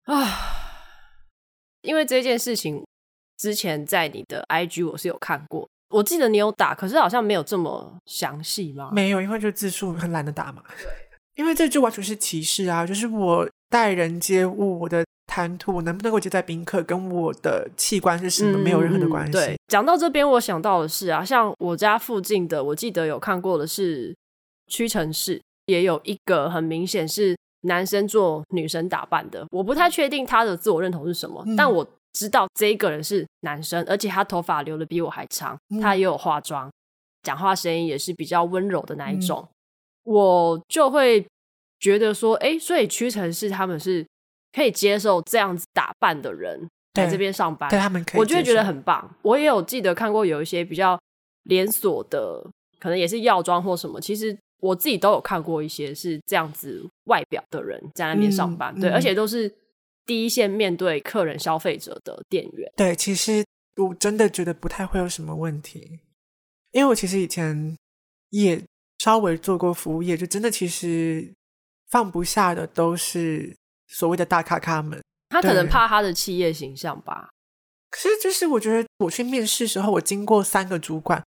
[0.05, 0.25] 啊。
[1.81, 2.81] 因为这件事情
[3.37, 8.89] 之前在你的 IG 我是有看过，我记得你有打，可是好像没有这么详细吧？
[8.91, 10.61] 没有，因为就字数很懒得打嘛。
[10.77, 10.87] 对，
[11.35, 12.85] 因为这就完全是歧视啊！
[12.85, 19.57] 就是我待人接物，我的谈吐能不能够接待宾客，跟我的器官是什么没有任何的关系。
[19.67, 24.15] 讲到这边，我想到的是啊，像我家附近的，我记得有看过的是
[24.67, 27.35] 屈臣氏，也有一个很明显是。
[27.67, 31.83] 男生做女生打扮的，我不太确定他的自我认同是什么，嗯、但我
[32.15, 36.71] 知道这一个人是男生，而且他头发留的比我还长，嗯、他也有化妆，
[37.23, 39.45] 讲话声音也是比较温柔的那一种，
[40.05, 41.25] 嗯、我就会
[41.79, 44.05] 觉得说，哎，所以屈臣氏他们是
[44.53, 49.13] 可以接受这样子打扮的人在这边上班，对他们可以，我就会觉得很棒。
[49.21, 50.97] 我也有记得看过有一些比较
[51.43, 52.41] 连锁的，
[52.79, 54.35] 可能也是药妆或什么，其实。
[54.61, 59.53] 我自己都有看过一些是这样子外表的人在那边上班，嗯、对，嗯、而且都是
[60.05, 62.71] 第一线面对客人、消费者的店员。
[62.77, 63.43] 对，其实
[63.77, 65.99] 我真的觉得不太会有什么问题，
[66.71, 67.77] 因为我其实以前
[68.29, 68.63] 也
[68.99, 71.33] 稍微做过服务业，就真的其实
[71.89, 73.55] 放不下的都是
[73.87, 75.01] 所谓的大咖咖们。
[75.29, 77.29] 他可能怕他的企业形象吧。
[77.89, 81.23] 可是就是我觉得我去面试时候，我经过三个主管。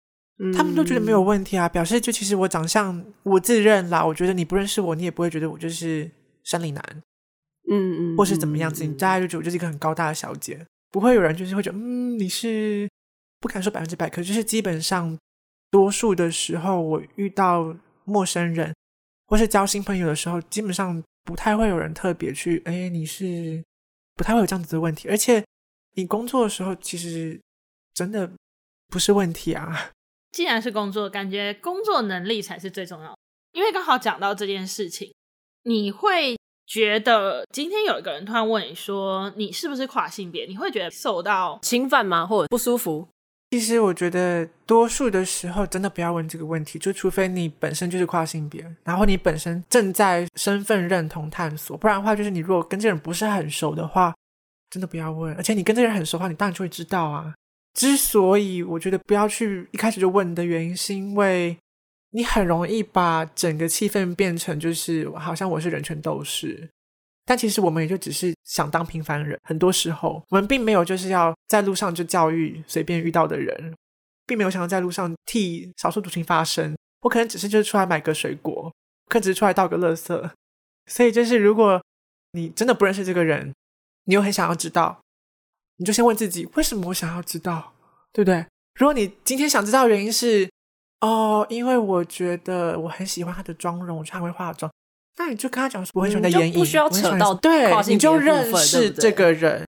[0.54, 6.08] 他们都觉得没有问题啊，表示就其实我长相我自认啦，我觉得你不认识我，你也不会觉得我就是
[6.44, 7.02] 生理男，
[7.70, 12.88] 嗯嗯，或是怎么样子，你大家就觉得我就是一个很高大的小姐，不会有人就是会觉得嗯你是
[13.40, 15.16] 不敢说百分之百，可就是基本上
[15.70, 18.74] 多数的时候，我遇到陌生人
[19.26, 23.62] 或是交新朋友的时候，基本上不太会有人特别去哎你是
[24.16, 25.44] 不太会有这样子的问题，而且
[25.94, 27.38] 你工作的时候其实
[27.94, 28.31] 真的
[28.88, 29.90] 不是问题啊。
[30.33, 33.16] 既然是工作，感觉工作能力才是最重要的。
[33.52, 35.12] 因为刚好讲到这件事情，
[35.64, 36.37] 你会
[36.68, 43.09] 觉得今天有一个人突然问你说你是不是跨性别，你会觉得受到侵犯吗，或者不舒服？
[43.50, 54.14] 其实我觉得多数的时候真的不要问这个问题，就除非你本身就是跨性别，然后你本身正在身份认同探索，不然的话，就是你如果跟这人不是很熟的话，
[54.68, 55.35] 真的不要问。
[55.37, 57.33] 而且你跟这人很熟的话，你当然就会知道啊。
[57.72, 61.57] 之所以我觉得不要去一开始就问的原因，是因为
[62.10, 66.68] 你很容易把整个气氛变成就是好像我是人权斗士，
[67.24, 69.38] 但其实我们也就只是想当平凡人。
[69.44, 73.74] 很多时候，我们并没有就是要在路上就教育随便遇到的人，
[74.26, 76.74] 并没有想要在路上替少数族群发声。
[77.00, 78.72] 我可能只是就是出来买个水果，
[79.08, 80.30] 可能只是出来倒个垃圾。
[80.86, 81.80] 所以就是如果
[82.32, 83.54] 你真的不认识这个人，
[84.04, 85.00] 你又很想要知道。
[85.76, 87.74] 你就先问自己，为什么我想要知道，
[88.12, 88.44] 对不对？
[88.74, 90.50] 如果你今天想知道的原因是，
[91.00, 94.70] 哦，因为我觉得我很喜欢他的妆容，我觉得他会化妆，
[95.16, 99.66] 那你就跟他讲说，我很喜欢的眼影，不需要扯到对，你就认识这个人，对对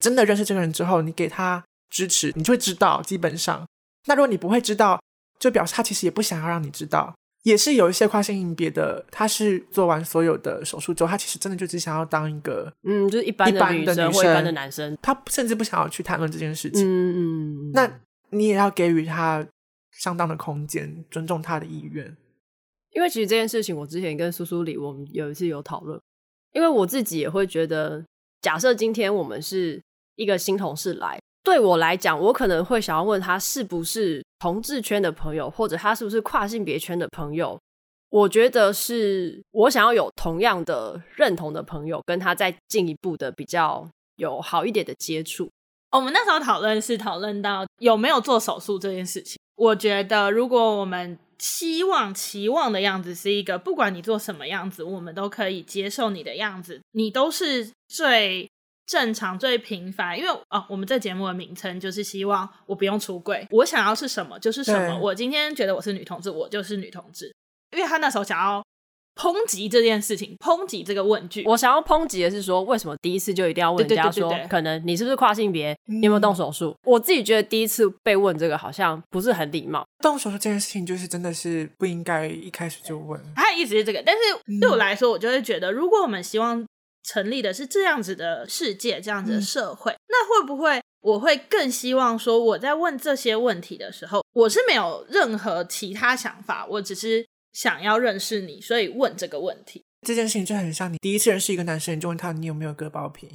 [0.00, 3.02] 真的认识这个人之后，你给他支持，你就会知道。
[3.02, 3.66] 基本上，
[4.06, 5.00] 那如果你不会知道，
[5.38, 7.14] 就表示他其实也不想要让你知道。
[7.44, 16.84] 也是有一些跨性别的，他是做完所有的手术之后，他其实真的就只想要当一个，嗯，就是一般的女生或一般的男生，他甚至不想要去谈论这件事情。
[16.84, 17.90] 嗯嗯，那
[18.30, 19.46] 你也要给予他
[19.98, 22.16] 相当的空间，尊重他的意愿。
[22.90, 26.00] 因为其实这件事情，我之前跟苏苏里我们有一次有讨论，
[26.52, 28.04] 因为我自己也会觉得，
[28.40, 29.80] 假设今天我们是
[30.16, 31.18] 一个新同事来。
[31.44, 37.58] 对我来讲，我可能会想要问他是不是同志圈的朋友，或者他是不是跨性别圈的朋友。
[38.10, 45.50] 我觉得是我想要有同样的认同的朋友，跟他再进一步的比较有好一点的接触。
[45.92, 49.38] 我们那时候讨论是讨论到有没有做手术这件事情。
[49.58, 58.48] 我觉得如果我们希望期望的样子是一个，不管你做什么样子，我们都可以接受你的样子，你都是最。
[58.90, 64.98] 正常最平凡，因为哦，我们这节目的名称就是希望我不用出柜，我想要是什么就是什么。
[64.98, 67.30] 我今天觉得我是女同志，我就是女同志。
[67.76, 68.64] 因为他那时候想要
[69.20, 71.42] 抨击这件事情，抨击这个问句。
[71.44, 76.70] 我想要抨击的是说，为什么第一次就一定要问人家说，可能你是不是跨性别，你有没有动手术？
[76.70, 79.84] 嗯、我自己觉得第一次被问这个好像不是很礼貌。
[79.98, 83.20] 动手术这件事情就是真的是不应该一开始就问。
[83.34, 86.64] 他的意思是这个，但是对我来说，我就会觉得，如果我们希望。
[87.04, 97.24] 成立的是这样子的世界，这样子的社会，嗯、那会不会我会更希望说，我在问这些问题的时候，我是没有任何其他想法，我只是
[97.58, 99.82] 想要认识你，所以问这个问题。
[100.06, 103.28] 这件事情就很像你第一次认识一个男生，你就问他你有没有割包皮，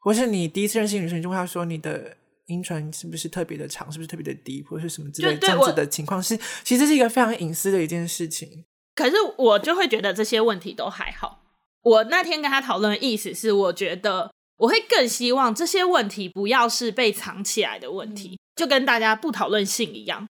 [0.00, 8.66] 或是你第一次认识女生，你就问他说你的阴唇是不是特别的长，是不是特别的低，或者是什么之类这样子的情况是，其实是一个非常隐私的一件事情。
[8.94, 11.42] 可是我就会觉得这些问题都还好。
[11.80, 20.28] 我那天跟他讨论的意思是，我觉得我会更希望这些问题不要是被藏起来的问题，嗯、就跟大家不讨论性一样，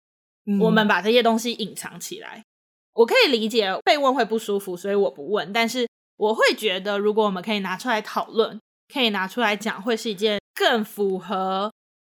[0.48, 2.44] 嗯、我们把这些东西隐藏起来。
[2.94, 5.52] 我可以理解被问会不舒服，所以我不问。
[5.54, 8.60] 但是我会觉得，如果我们可以拿出来讨论，
[8.94, 11.72] 可以拿出来讲，会是一件更符合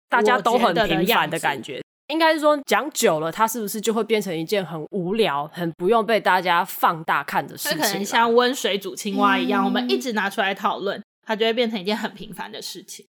[0.10, 1.82] 大家都很平凡的感觉。
[2.10, 7.78] 应该是说，讲久了，它是不是就会变成一件很无聊、很不用被大家放大看的事情？
[7.80, 13.08] 它可能像温水煮青蛙一样，嗯、我们一直拿出来讨论，它就会变成一件很平凡的事情。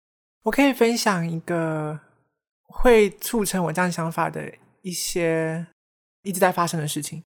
[0.41, 1.99] 我可以分享一个
[2.65, 5.67] 会促成我这样想法的一些
[6.23, 7.23] 一直在发生的事情。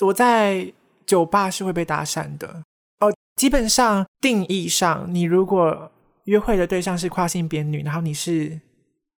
[0.00, 0.72] 我在
[1.06, 2.62] 酒吧是会被搭讪的
[3.00, 3.12] 哦。
[3.36, 5.90] 基本上定义上，你如果
[6.24, 8.60] 约会的对象是跨性别女，然后你是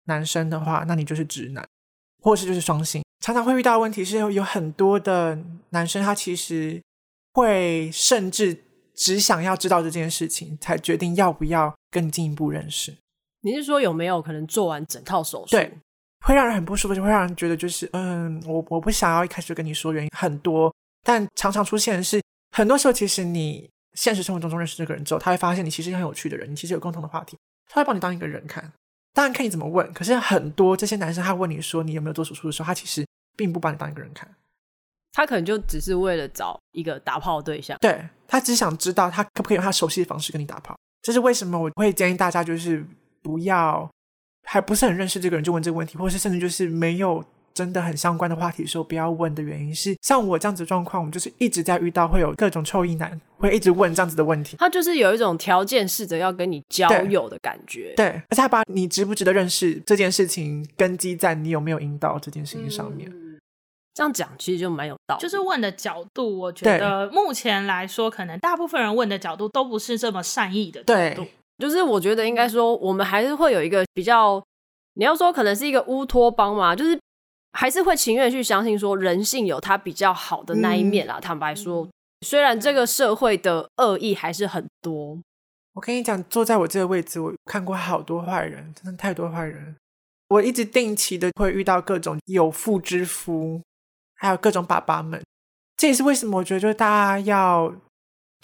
[0.05, 1.65] 男生的话，那你就是直男。
[2.21, 5.37] 或是就是双性，常常会遇到的问题是有很多的
[5.69, 6.81] 男生，他其实
[7.33, 8.63] 会甚至
[8.95, 12.97] 只想要知道这件事情，才决定要不要跟你进一步认识。
[13.41, 15.51] 你是说有没有可能做完整套手术？
[15.51, 15.71] 对，
[16.25, 22.19] 会让人很不舒服，就会让人觉得就是嗯，我我不想要一开始就跟你说原因很多，但常常出现的是，
[22.51, 27.37] 很多时候其实你现实生活中中认识这个人之后，他会发现你其实很有趣的人，你其实有共同的话题，
[27.69, 28.73] 他会把你当一个人看。
[29.13, 33.05] 当然看你怎么问，可是很多这些男生他问你说你有没有做手术的时候，他其实
[33.37, 34.27] 并不把你当一个人看，
[35.13, 40.75] 他可能就只是为了找一个打炮对象，对，他只想知道他可不可以用他熟悉的方式跟你打炮。
[41.03, 42.83] 这是为什么我会建议大家就是
[43.21, 43.87] 不要
[44.45, 47.23] 还不是很认识这个人就问这个问题，或是甚至就是没有。
[47.55, 54.57] 真的很相关的话题的时候，不要问的原因是，像我这样子的状况，我们就是一直在遇到会有各种臭异男会一直问这样子的问题。
[54.57, 63.09] 他就是有一种条件试着要跟你交友的感觉，对，而且他把你值不值得认识这件事情根基在你有没有阴道这件事情上面。
[63.09, 63.39] 嗯，
[63.93, 71.23] 这样讲其实就蛮有道理，就是问的角度，我觉得目前来说，可能大部分人问的角度都不是这么善意的角度。
[71.23, 74.43] 对，就是我觉得应该说，我们还是会有一个比较，
[74.93, 76.99] 你要说可能是一个乌托邦嘛，就是。
[77.57, 81.19] 还是会情愿去相信说人性有它比较好的那一面啦。
[81.19, 81.87] 嗯、坦白说，
[82.19, 85.17] 虽然这个社会的恶意还是很多。
[85.71, 89.73] 我跟你讲，坐在我这个位置，我看过好多坏人，真的太多坏人。
[90.27, 93.61] 我一直定期的会遇到各种有妇之夫，
[94.15, 95.23] 还有各种爸爸们。
[95.77, 97.73] 这也是为什么我觉得就是大家要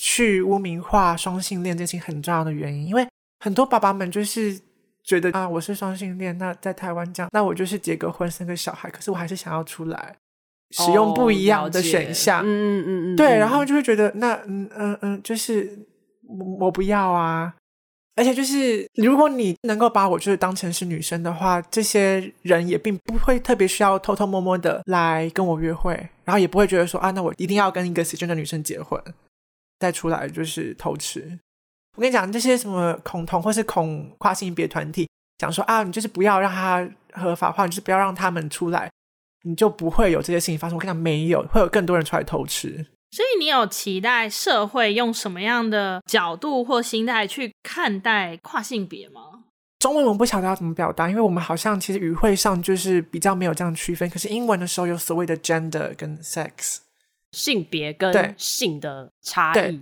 [0.01, 3.07] 去污名化双性恋这件事情很重要的原因，因为
[3.39, 4.59] 很多爸爸们就是。
[5.03, 10.15] 觉得啊，我是双性恋，那在台湾这样，那我就是结个婚生个小孩，可是我还是想要出来，
[10.69, 15.75] 使用不一样的选项，嗯嗯嗯，对，然后就会觉得那嗯嗯嗯，就是
[16.27, 17.51] 我，我不要啊，
[18.15, 29.01] 而且就是如果你能够把我就是当成是女生的话，这些人也并不会特别需要偷偷摸摸的来跟我约会，然后也不会觉得说啊，那我一定要跟一个 cisgender 的女生结婚，
[29.81, 31.39] 再出来就是偷吃。
[31.97, 38.89] 我跟你讲，这些什么恐同或是恐跨性别团体讲说啊，你就是不要让他合法化，你就是不要让他们出来，
[39.43, 40.77] 你就不会有这些事情发生。
[40.77, 42.85] 我跟你讲，没有，会有更多人出来偷吃。
[43.11, 49.43] 所以你有期待社会用什么样的角度或心态去看待跨性别吗？
[49.79, 54.09] 中文我不晓得要怎么表达，因为我们好像其实语汇上就是比较没有这样区分。
[54.09, 56.77] 可是英文的时候有所谓的 gender 跟 sex，
[57.31, 59.81] 性别跟性的差异。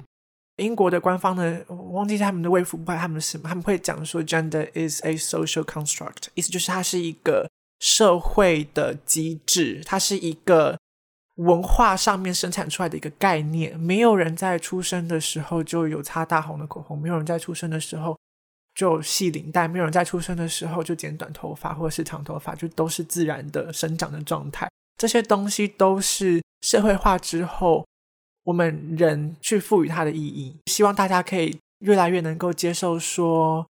[0.58, 3.48] 英国的官方的，我忘记他们的卫福部，他们是什么？
[3.48, 10.78] 他们会讲说，gender is a social construct，意思就是它是一个社会的机制，它是一个
[11.36, 13.80] 文化上面生产出来的一个概念。
[13.80, 18.20] 没有人在出生的时候就有擦大红的口红，没有人在出生的时候
[18.76, 24.70] 就系领带，没有人在出生的时候就剪短头发或者是长头发，就都是自然的生长的状态。
[25.00, 27.84] 这些东西都是社会化之后。
[28.46, 33.68] 我们人去赋予它的意义，希望大家可以越来越能够接受说，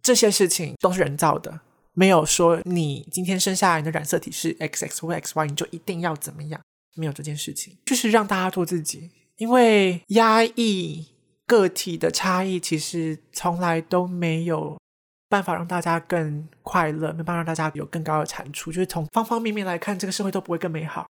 [0.00, 1.60] 这些事情都是人造的，
[1.92, 6.58] 没有说你今天生下来你的染色体是 XX 或 XY，你就一定要怎么样，
[6.94, 9.10] 没有这件事情，就是让大家做自己。
[9.36, 11.06] 因为压抑
[11.46, 14.78] 个体的差异，其实从来都没有
[15.28, 21.06] 办法让大家更快乐，没办法让大家有更高的产出，就是从方方面面来看，这个社会都不会更美好。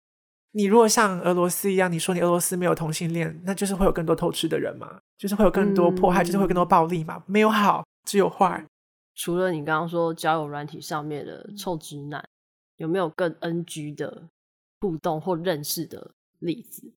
[0.52, 8.64] 你如果像俄罗斯一样，你说你俄罗斯没有同性恋，那就是会有更多偷吃的人嘛，就是会有更多迫害，嗯、就是会有更多暴力嘛，没有好，只有坏。
[9.16, 12.24] 除了你刚刚说交友软体上面的臭直男，
[12.76, 14.28] 有没有更 NG 的
[14.80, 16.92] 互动或认识的例子？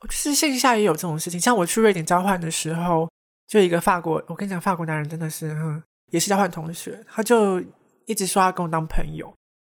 [0.00, 3.08] 就是线下也有这种事情，像我去瑞典交换的时候，
[3.46, 5.82] 就一个法国，我跟你讲，法国男人真的是，哼，
[6.16, 7.62] 也是交换同学，他就
[8.06, 9.30] 一直说要跟我当朋友，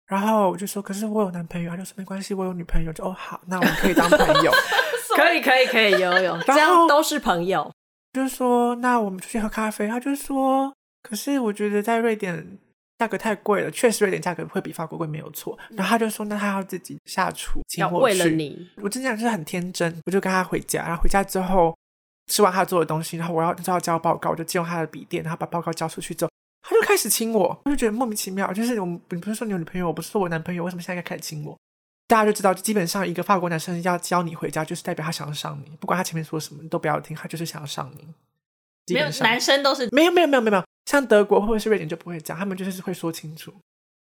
[0.07, 4.53] 然后我就说，可是我有男朋友，他就说没关系，我有女朋友，就哦好，那我们可以当朋友，
[5.17, 7.73] 可以可以可以游泳，这样都是朋友。
[8.13, 10.71] 就是说，那我们出去喝咖啡，他就说，
[11.03, 12.59] 可是我觉得在瑞典
[12.99, 15.59] 价格太贵了，确实瑞典价格会比法国贵，没有错。
[15.71, 18.19] 然后他就说，那他要自己下厨，请我去。
[18.19, 21.75] 为了你，我真的就是很天真，我就跟他回家，然后回家之后。
[22.27, 26.31] 吃完他做的东西，然后我要就要交报告，我就借用他的笔电，然后把报告交出去之后，
[26.63, 28.53] 他就开始亲我，我就觉得莫名其妙。
[28.53, 31.57] 就是我们，你不是说你有女朋友，我不是说我男朋友，为什么现在该开始亲我？
[32.09, 38.07] 大家就知道，基本上一个法国男生要教你回家，就是代表他想要上你，不管他前面说什么，你都不要听，他就是想要上你。
[38.95, 43.53] 没有男生都是没有没有没有没有，像德国或者是瑞典就不会讲，他们就是会说清楚。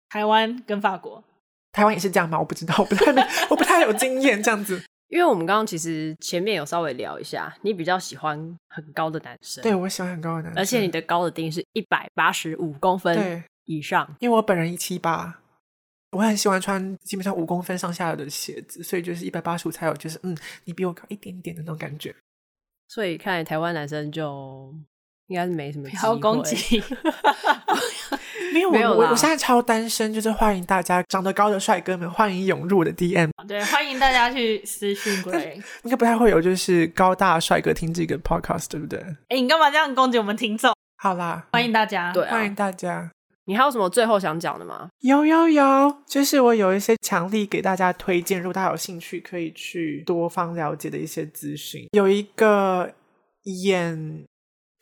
[0.08, 1.22] 台湾跟法国，
[1.70, 2.38] 台湾也是这样吗？
[2.38, 3.12] 我不知道，我不太
[3.48, 4.82] 我不太有经验这样子。
[5.12, 15.40] 因为我们刚刚其实前面有稍微聊一下，你比较喜欢很高的男生，对，我喜欢很高的男生，而且你的高的定义是一百八十五公分以上，因为我本人一七八，
[16.12, 20.34] 我很喜欢穿基本上五公分上下的鞋子，所以就是一百八十五才有，就是嗯，
[20.64, 22.16] 你比我高一点点的那种感觉。
[22.88, 24.74] 所以看来台湾男生就
[25.26, 26.00] 应该是没什么机会。
[26.00, 26.82] 好攻击。
[28.52, 33.30] 没有，没有我我现在超单身，就是欢迎大家长得高的帅哥们，欢迎涌入我的 DM。
[33.48, 35.54] 对，欢迎大家去私讯 Gray。
[35.84, 38.98] 应该不太会有就是高大帅哥听这个 podcast，对不对？
[39.28, 40.74] 哎，你干嘛这样攻击我们听众？
[40.98, 43.10] 好啦，欢迎大家，对、啊，欢迎大家。
[43.46, 44.88] 你还有什么最后想讲的吗？
[45.00, 51.88] 有有有，就是我有一些强力给大家推荐，如果大家有兴趣，可以去多方了解的一些资讯。
[51.92, 52.92] 有一个
[53.44, 54.24] 演。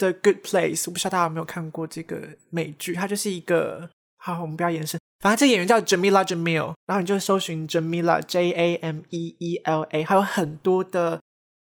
[0.00, 11.20] The Good Place，我不知道大家有没有看过这个美剧，它就是一个，好，我们不要延伸，反正这演员叫 Jamila Jamil，然后你就搜寻 Jamila J A M E E L A，还有很多的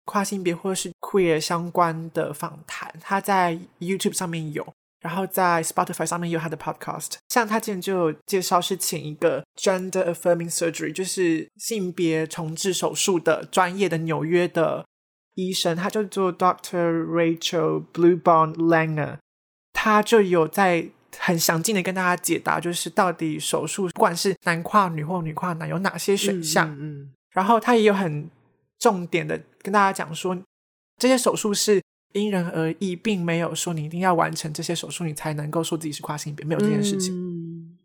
[0.06, 4.68] 跨性别或者是 queer 相关的访谈，他在 YouTube 上面有，
[5.02, 14.84] 然后在 Spotify 上面有他的 Podcast，像他之前就有介绍是请一个 Gender Affirming Surgery，就是性别重置手术的专业的纽约的。
[15.36, 19.18] 医生，他就做 Doctor Rachel Bluebond Langer，
[19.74, 28.30] 他就有在很详尽的跟大家解答，就是到底手术不管是男跨女或女跨男有哪些选项，嗯，嗯，嗯，然后他也有很
[28.80, 30.38] 重点的跟大家讲说，
[30.98, 31.82] 这些手术是
[32.14, 37.14] 因人而异，并没有说你一定要完成这些手术，你才能够说自己是跨性别，没有这件事情。
[37.16, 37.78] 嗯，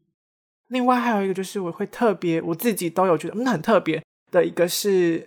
[0.68, 5.26] 另外还有一个就是我会特别，我自己都有觉得嗯很特别的一个是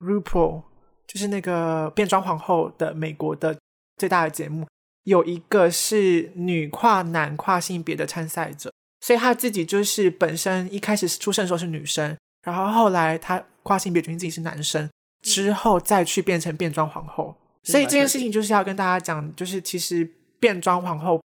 [0.00, 0.67] RuPaul。
[1.08, 3.58] 就是那个变装皇后的美国的
[3.96, 4.66] 最大的节目，
[5.04, 14.88] 有一个是女跨男跨性别的参赛者，所以她自己就是本身一开始出生的时候是女生，然后后来她跨性别决定自己是男生，
[15.22, 17.34] 之后再去变成变装皇后。
[17.64, 21.20] 所以这件事情就是要跟大家讲，就是其实变装皇后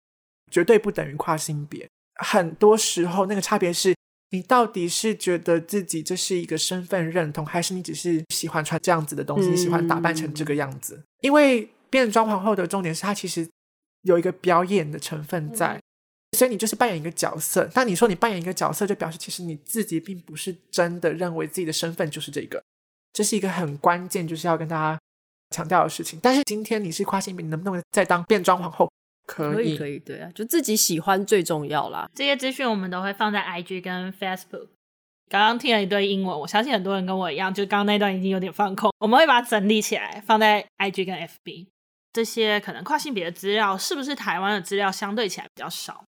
[0.50, 1.86] 绝对不等于跨性别，
[2.20, 3.94] 很多时候那个差别是。
[4.32, 11.00] 你到底是觉得自己这是一个身份认同，还是你只是喜欢穿这样子的东西，嗯、喜欢打扮成这个样子？
[11.20, 13.46] 因为变装皇后的重点是它其实
[14.02, 15.82] 有一个表演的成分在，嗯、
[16.38, 17.70] 所以你就是扮演一个角色。
[17.74, 22.62] 那你说你扮演一个角色，就表示其实你自己并不是真的认为自己的身份就是这个，
[23.12, 24.98] 这是一个很关键，就是要跟大家
[25.50, 26.18] 强调的事情。
[26.22, 28.90] 但是今天你是跨性别，你能不能再当变装皇后？
[29.26, 32.08] 可以，可以，可以，对啊，就自己喜欢最重要啦。
[32.14, 34.68] 这些资讯我们都会放在 IG 跟 Facebook。
[35.30, 38.92] 刚刚听了一堆英文，我相信很多人跟我一样，就刚刚那段已经有点放空。
[38.98, 41.68] 我们会把它整理起来，放在 IG 跟 FB。
[42.12, 46.04] 这些可能跨性别的资料，是不是台湾的资料相对起来比较少？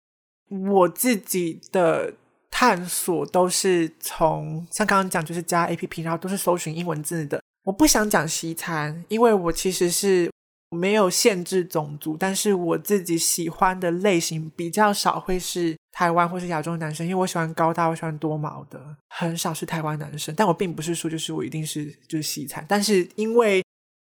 [0.49, 2.13] 我自己的
[2.49, 7.39] 探索都是从像刚刚讲，就是加 APP，然后都是搜寻英文字的。
[7.65, 10.30] 我不想讲西餐，因为我其实是。
[10.71, 20.33] 没有限制种族，但是我自己喜欢的类型比较少，会是台湾或是亚洲男生，因为我喜欢高大，我喜欢多毛的，很少是台湾男生。
[20.33, 23.61] 但我并不是说就是我一定是就是西餐，但是因为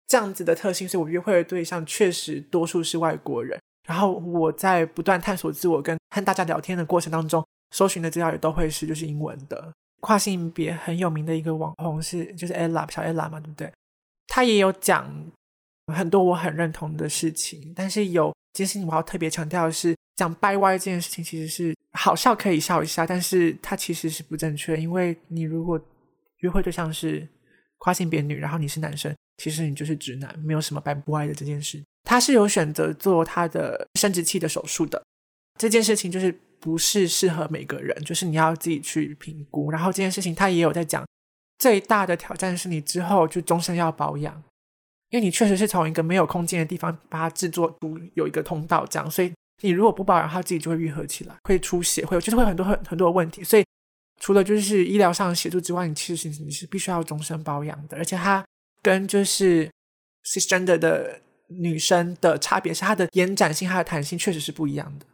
[0.06, 3.58] 这样子的特性，所以我约会的对象确实多数是外国人。
[3.88, 9.72] 然后我在不断探索自我跟和大家聊天的过程当中，搜寻的资料也都会是就是英文的。
[10.00, 13.72] 跨性别很有名的一个网红是就是 Ella 小 Ella 嘛，对不对？
[14.28, 15.12] 他也有讲。
[15.87, 24.76] 很多我很认同的事情，但是有件事情我要特别强调的是，讲掰歪这件事情其实是好笑可以笑一下，但是它其实是不正确。
[24.76, 25.80] 因为你如果
[26.39, 27.26] 约会对象是
[27.78, 31.83] 跨性别女，然后你是男生，其实你就是直男，没有什么掰不歪的这件事。
[32.05, 35.03] 他是有选择做他的生殖器的手术的，
[35.59, 39.70] 这件事情就是不是适合每个人，就是你要自己去评估。
[39.70, 41.07] 然后这件事情他也有在讲，
[41.59, 44.43] 最大的挑战是你之后就终身要保养。
[45.12, 53.44] 因为你确实是从一个没有空间的地方把它制作出有一个通道这样，所以你如果不保养，它自己就会愈合起来，会出血，会有就是会有很多很很多的问题。
[53.44, 53.64] 所以
[54.20, 57.98] 除了就是医疗上的协助之外，你其实你是必须要终身保养的。
[57.98, 58.42] 而且它
[58.80, 59.70] 跟就是
[60.24, 65.04] cisgender 的女生的差别是，它的延展性、它的弹性确实是不一样的。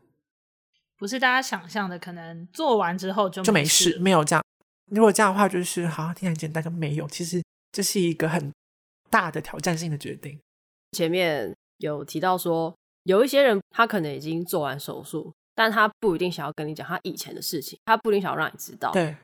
[0.96, 4.44] 不是大家想象的，可能做完之后就没就没事，没有这样。
[4.92, 7.08] 如果这样的话，就是好像听起来很简单，就没有。
[7.08, 7.42] 其实
[7.72, 8.52] 这是一个很
[9.10, 10.38] 大的挑战性的决定。
[10.92, 18.90] 前面有提到说，有一些人他可能已经做完手术，但他不一定想要跟你讲他以前的事情，他不一定想要让你知道。
[18.92, 19.16] 对，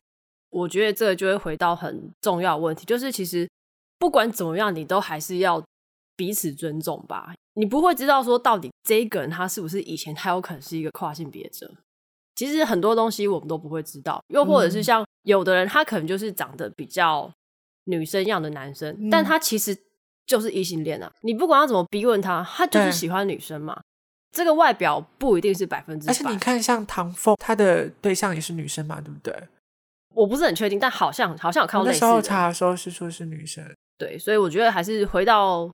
[0.49, 3.49] 我觉得这个就会回到很重要的问题，就是其实
[3.97, 5.63] 不管怎么样，你都还是要
[6.15, 7.33] 彼此尊重吧。
[7.55, 11.73] 你不会知道说到底这个人他是不是以前他有可能是一个跨性别者。
[12.35, 17.31] 其实很多东西我们都不会知道，又或者是像有的人他可能就是长得比较
[17.85, 19.75] 女生样的男生，嗯、但他其实
[20.25, 21.11] 就是异性恋啊。
[21.21, 23.81] 你不管要怎么逼问他，他就是喜欢女生嘛。
[24.31, 26.11] 这个外表不一定是百分之百。
[26.11, 29.33] 而且你看，像唐凤，他的对象也是女生嘛，对不对？
[30.13, 32.07] 我不是很确定，但好像好像有看到类似的。
[32.07, 33.63] 那时候查的时候是说是女生。
[33.97, 35.71] 对，所以我觉得还是回到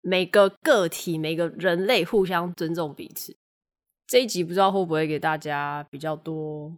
[0.00, 3.34] 每个个体、每个人类互相尊重彼此。
[4.06, 6.72] 这一集不知道会不会给大家比较多，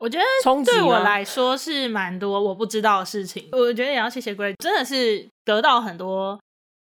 [0.00, 0.24] 我觉得
[0.64, 3.48] 对我来说是蛮多我不知道的事情。
[3.52, 6.40] 我觉得也要谢谢 Grace，真的是得到很多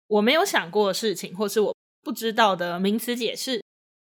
[0.08, 3.60] 我没有想过的事情，或是我不知道的名词解释。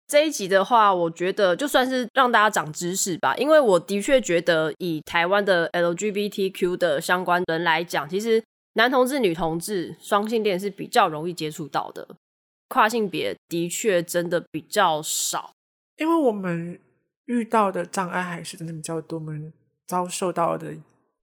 [0.08, 8.44] 这一集的话，我觉得就算是让大家长知识吧，因为我的确觉得以台湾的 LGBTQ 的相关人来讲，其实
[8.74, 12.08] 男同志、女同志、双性恋是比较容易接触到的，
[12.68, 15.52] 跨性别的确真的比较少。
[15.98, 16.80] 因为我们
[17.26, 19.52] 遇到的障碍还是真的比较多，我们
[19.88, 20.74] 遭受到的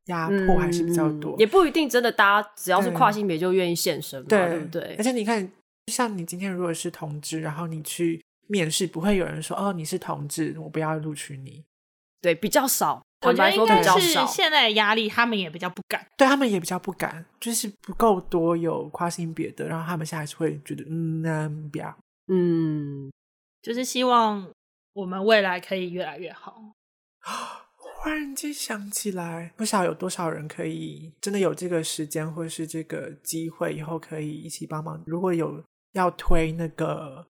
[0.07, 4.95] 压迫还是比较多，嗯、也不一定真的大家只要是跨性别就愿意现身嘛，对，对不对？
[4.97, 5.51] 而且你看，
[5.87, 11.63] 像你今天如果是同志，然后你去面试，不会有人说哦，你是同志，我不要录取你。
[12.23, 13.03] 对，比较少。
[13.27, 16.07] 我觉得应该是现在的压力，他们也比较不敢。
[16.17, 21.95] 对，他们也比较不敢，就是不够多有跨性别的，然后他们现在还是会觉得嗯，那不要，
[22.29, 23.11] 嗯，
[23.61, 24.49] 就是希望。
[25.01, 26.63] 我们未来可以越来越好。
[28.03, 35.03] 忽然间想起来，不晓得有多少人可以真的有这个时间或是这个机会，以后可以一起帮忙。
[35.07, 37.27] 如果有要推那个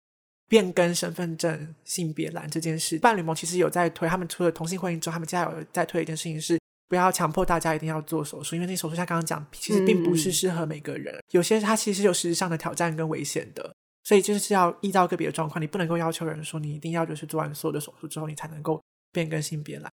[0.47, 4.07] 变更身份证性别栏这件事，伴侣盟其实有在推。
[4.07, 11.15] 他们除了同性婚姻之后，他们现在有在推一件事情是，不要强迫大家一定要做手术，因为那手术像刚刚讲，其实并不是适合每个人。
[11.15, 13.75] 嗯、有些它其实有实质上的挑战跟危险的。
[14.09, 18.83] 所以就是要依照个别的状况，你不能够要求人说你一定要就是做完所有的手术之后，你才能够
[19.13, 19.91] 变更性别来。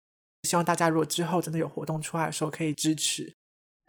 [0.47, 3.31] 希望大家如果之后真的有活动出来的时候，可以支持。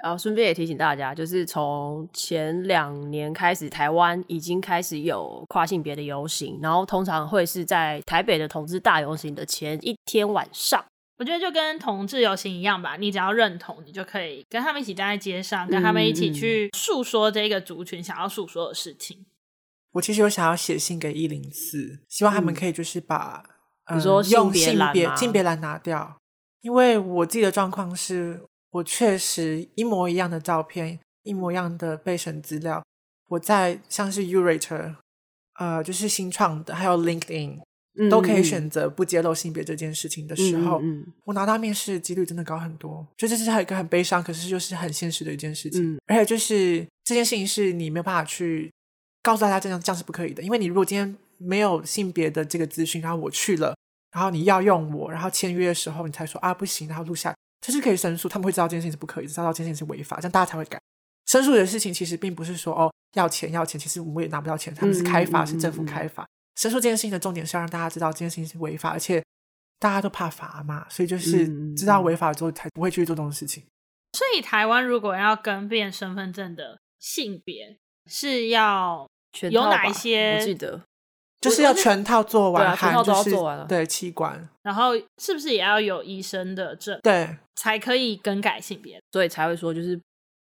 [0.02, 10.84] 然后顺便也提醒大家，就是从前两年开始，台湾已经开始有跨性别的游行，然后通常会是在台北的同志大游行的前一天晚上。
[11.16, 19.24] 我觉得就跟同志游行一样吧，你只要认同，你就可以跟他们一起站在街上，跟他们一起去诉说这个族群想要诉说的事情。
[19.93, 23.43] 我其实有想要写信给一零四，希望他们可以就是把，
[23.86, 26.16] 嗯呃、你说用性别性别栏拿掉，
[26.61, 32.84] 因为我自己的状况是，我确实一模一样的照片，一模一样的备审资料，
[33.30, 34.95] 我在像是 Yourator，
[35.59, 37.59] 呃，就是新创的，还有 LinkedIn，
[37.99, 48.70] 嗯、都可以选择不揭露性别这件事情的时候，嗯嗯、我拿到面试的几率真的高很多，就这是还有一个很悲伤，可是就是很现实的一件事情，嗯、而且就是这件事情是你没有办法去。
[49.22, 53.74] 告诉大家这样这样是不可以的，因为你如果今天没有性别的这个资讯，然后我去了，
[54.12, 60.80] 然后你要用我，然后签约的时候你才说啊不行，然后录下，这是可以申诉，他们会知道这件事情是不可以，知道这件事情是违法，这样大家才会改。
[61.26, 66.26] 申诉的事情其实并不是说哦要钱要钱，其实我们也拿不到钱，他们是开发，嗯、是政府开发。
[66.56, 69.22] 申诉这件事情的重点是要让大家知道这件事情是违法，而且
[69.78, 73.62] 大家都怕罚嘛，所以就是知道违法之后才不会去做这种事情。
[74.12, 79.09] 所以台湾如果要更变身份证的性别是要。
[79.50, 80.36] 有哪一些？
[80.36, 80.80] 我记得
[81.40, 83.64] 就是要全套做完，全套都要做完了。
[83.66, 86.98] 对，器官，然后是不是也要有医生的证？
[87.02, 89.00] 对，才可以更改性别。
[89.12, 89.98] 所以才会说，就是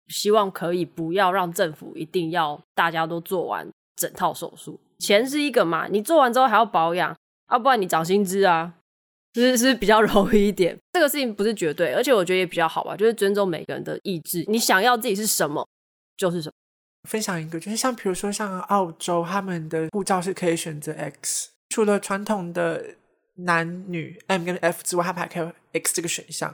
[0.08, 4.78] 希望可以不要让政府一定要大家都做完整套手术。
[5.00, 7.10] 钱是一个嘛，你做完之后还要保养，
[7.50, 8.74] 要、啊、不然你涨薪资啊，
[9.32, 10.78] 就是是比较 容易一点。
[10.92, 15.66] 这个事情不是绝对，而且我觉得也比较好吧，就是尊重每个人的意志，你想要自己是什么
[16.16, 16.52] 就是什么。
[17.08, 22.96] 分享一个，就是像比如说像澳洲，他们的护照是可以选择 X，除了传统的
[23.34, 26.52] 男女 M 跟 F 之外，他们还可以有 X 这个选项。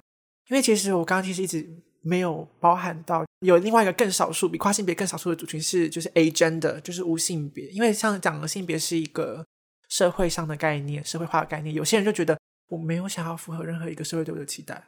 [0.49, 1.65] 因为其实我刚刚其实一直
[2.01, 7.67] 没有包含到有另外一个更少数，比跨性别更少数的族群是就是 Agender，就是无性别。
[7.69, 9.47] 因为像讲的性别是一个
[9.89, 11.73] 社会上的概念、社会化的概念。
[11.73, 12.37] 有些人就觉得
[12.69, 14.83] 我没有想要符合任何一个社会对我的期待，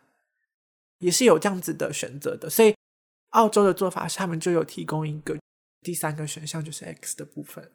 [0.98, 2.50] 也是有这样子的选择的。
[2.50, 2.74] 所以
[3.30, 5.38] 澳洲的做法是，他们就有提供一个
[5.82, 7.70] 第三个选项，就是 X 的部分。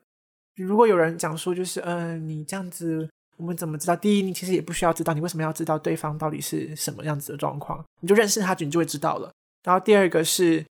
[0.55, 3.95] 如果有人讲说，就是嗯、呃，你这样子，我们怎么知道？
[3.95, 7.85] 第一，你其实也不需要知道，你为什么要知道对方到底是什么样子的状况？
[8.01, 9.31] 你就认识他，你就会知道了。
[9.63, 10.65] 然后第二个是。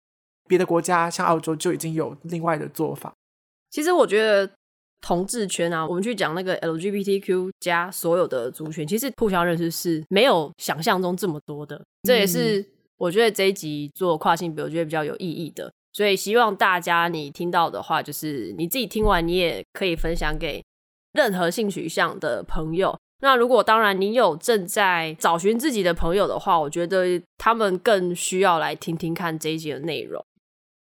[0.46, 3.14] 别的国家像澳洲就已经有另外的做法。
[3.72, 4.48] 其实我觉得
[5.00, 11.82] 同志圈啊，我们去讲那个 LGBTQ 加所有的族群，其实互相认识是没有想象中这么多的。
[12.04, 12.64] 这也是
[12.98, 15.72] 我觉得这一集做跨性别，我觉得比较有意义的。
[15.94, 20.64] 所以希望大家你听到的话，就是你自己听完，你也可以分享给
[21.14, 23.00] 任何性取向的朋友。
[23.20, 30.22] 那如果当然你有正在找寻自己的朋友的话，我觉得他们更需要来听听看这一集的内容。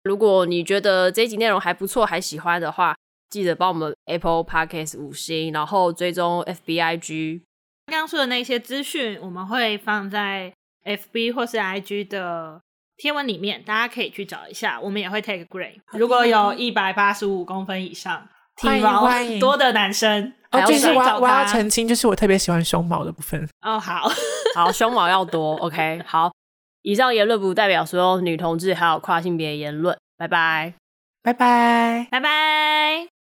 [0.03, 2.93] 如果你觉得这一集内容还不错，还喜欢的话，
[3.30, 7.41] 记得帮我们 Apple Podcast 五星，然后追踪 FBIG。
[7.86, 10.51] 刚刚说的那些资讯，我们会放在
[10.84, 12.59] FB 或是 IG 的
[13.04, 14.80] 贴文里面，大家可以去找一下。
[14.80, 15.76] 我们也会 take grade。
[15.91, 18.26] 如果有一百八十五公分以上
[18.56, 19.06] 体毛
[19.41, 23.45] 多的男生，哦，就是我要我要澄清，就是我特别喜欢胸毛的部分。
[23.62, 24.10] 哦，好
[24.56, 26.32] 好， 胸毛要多，OK，好。
[26.84, 29.97] 以上言论不代表所有女同志还有跨性别言论。
[30.18, 30.74] 拜拜，
[31.22, 33.12] 拜拜，拜拜。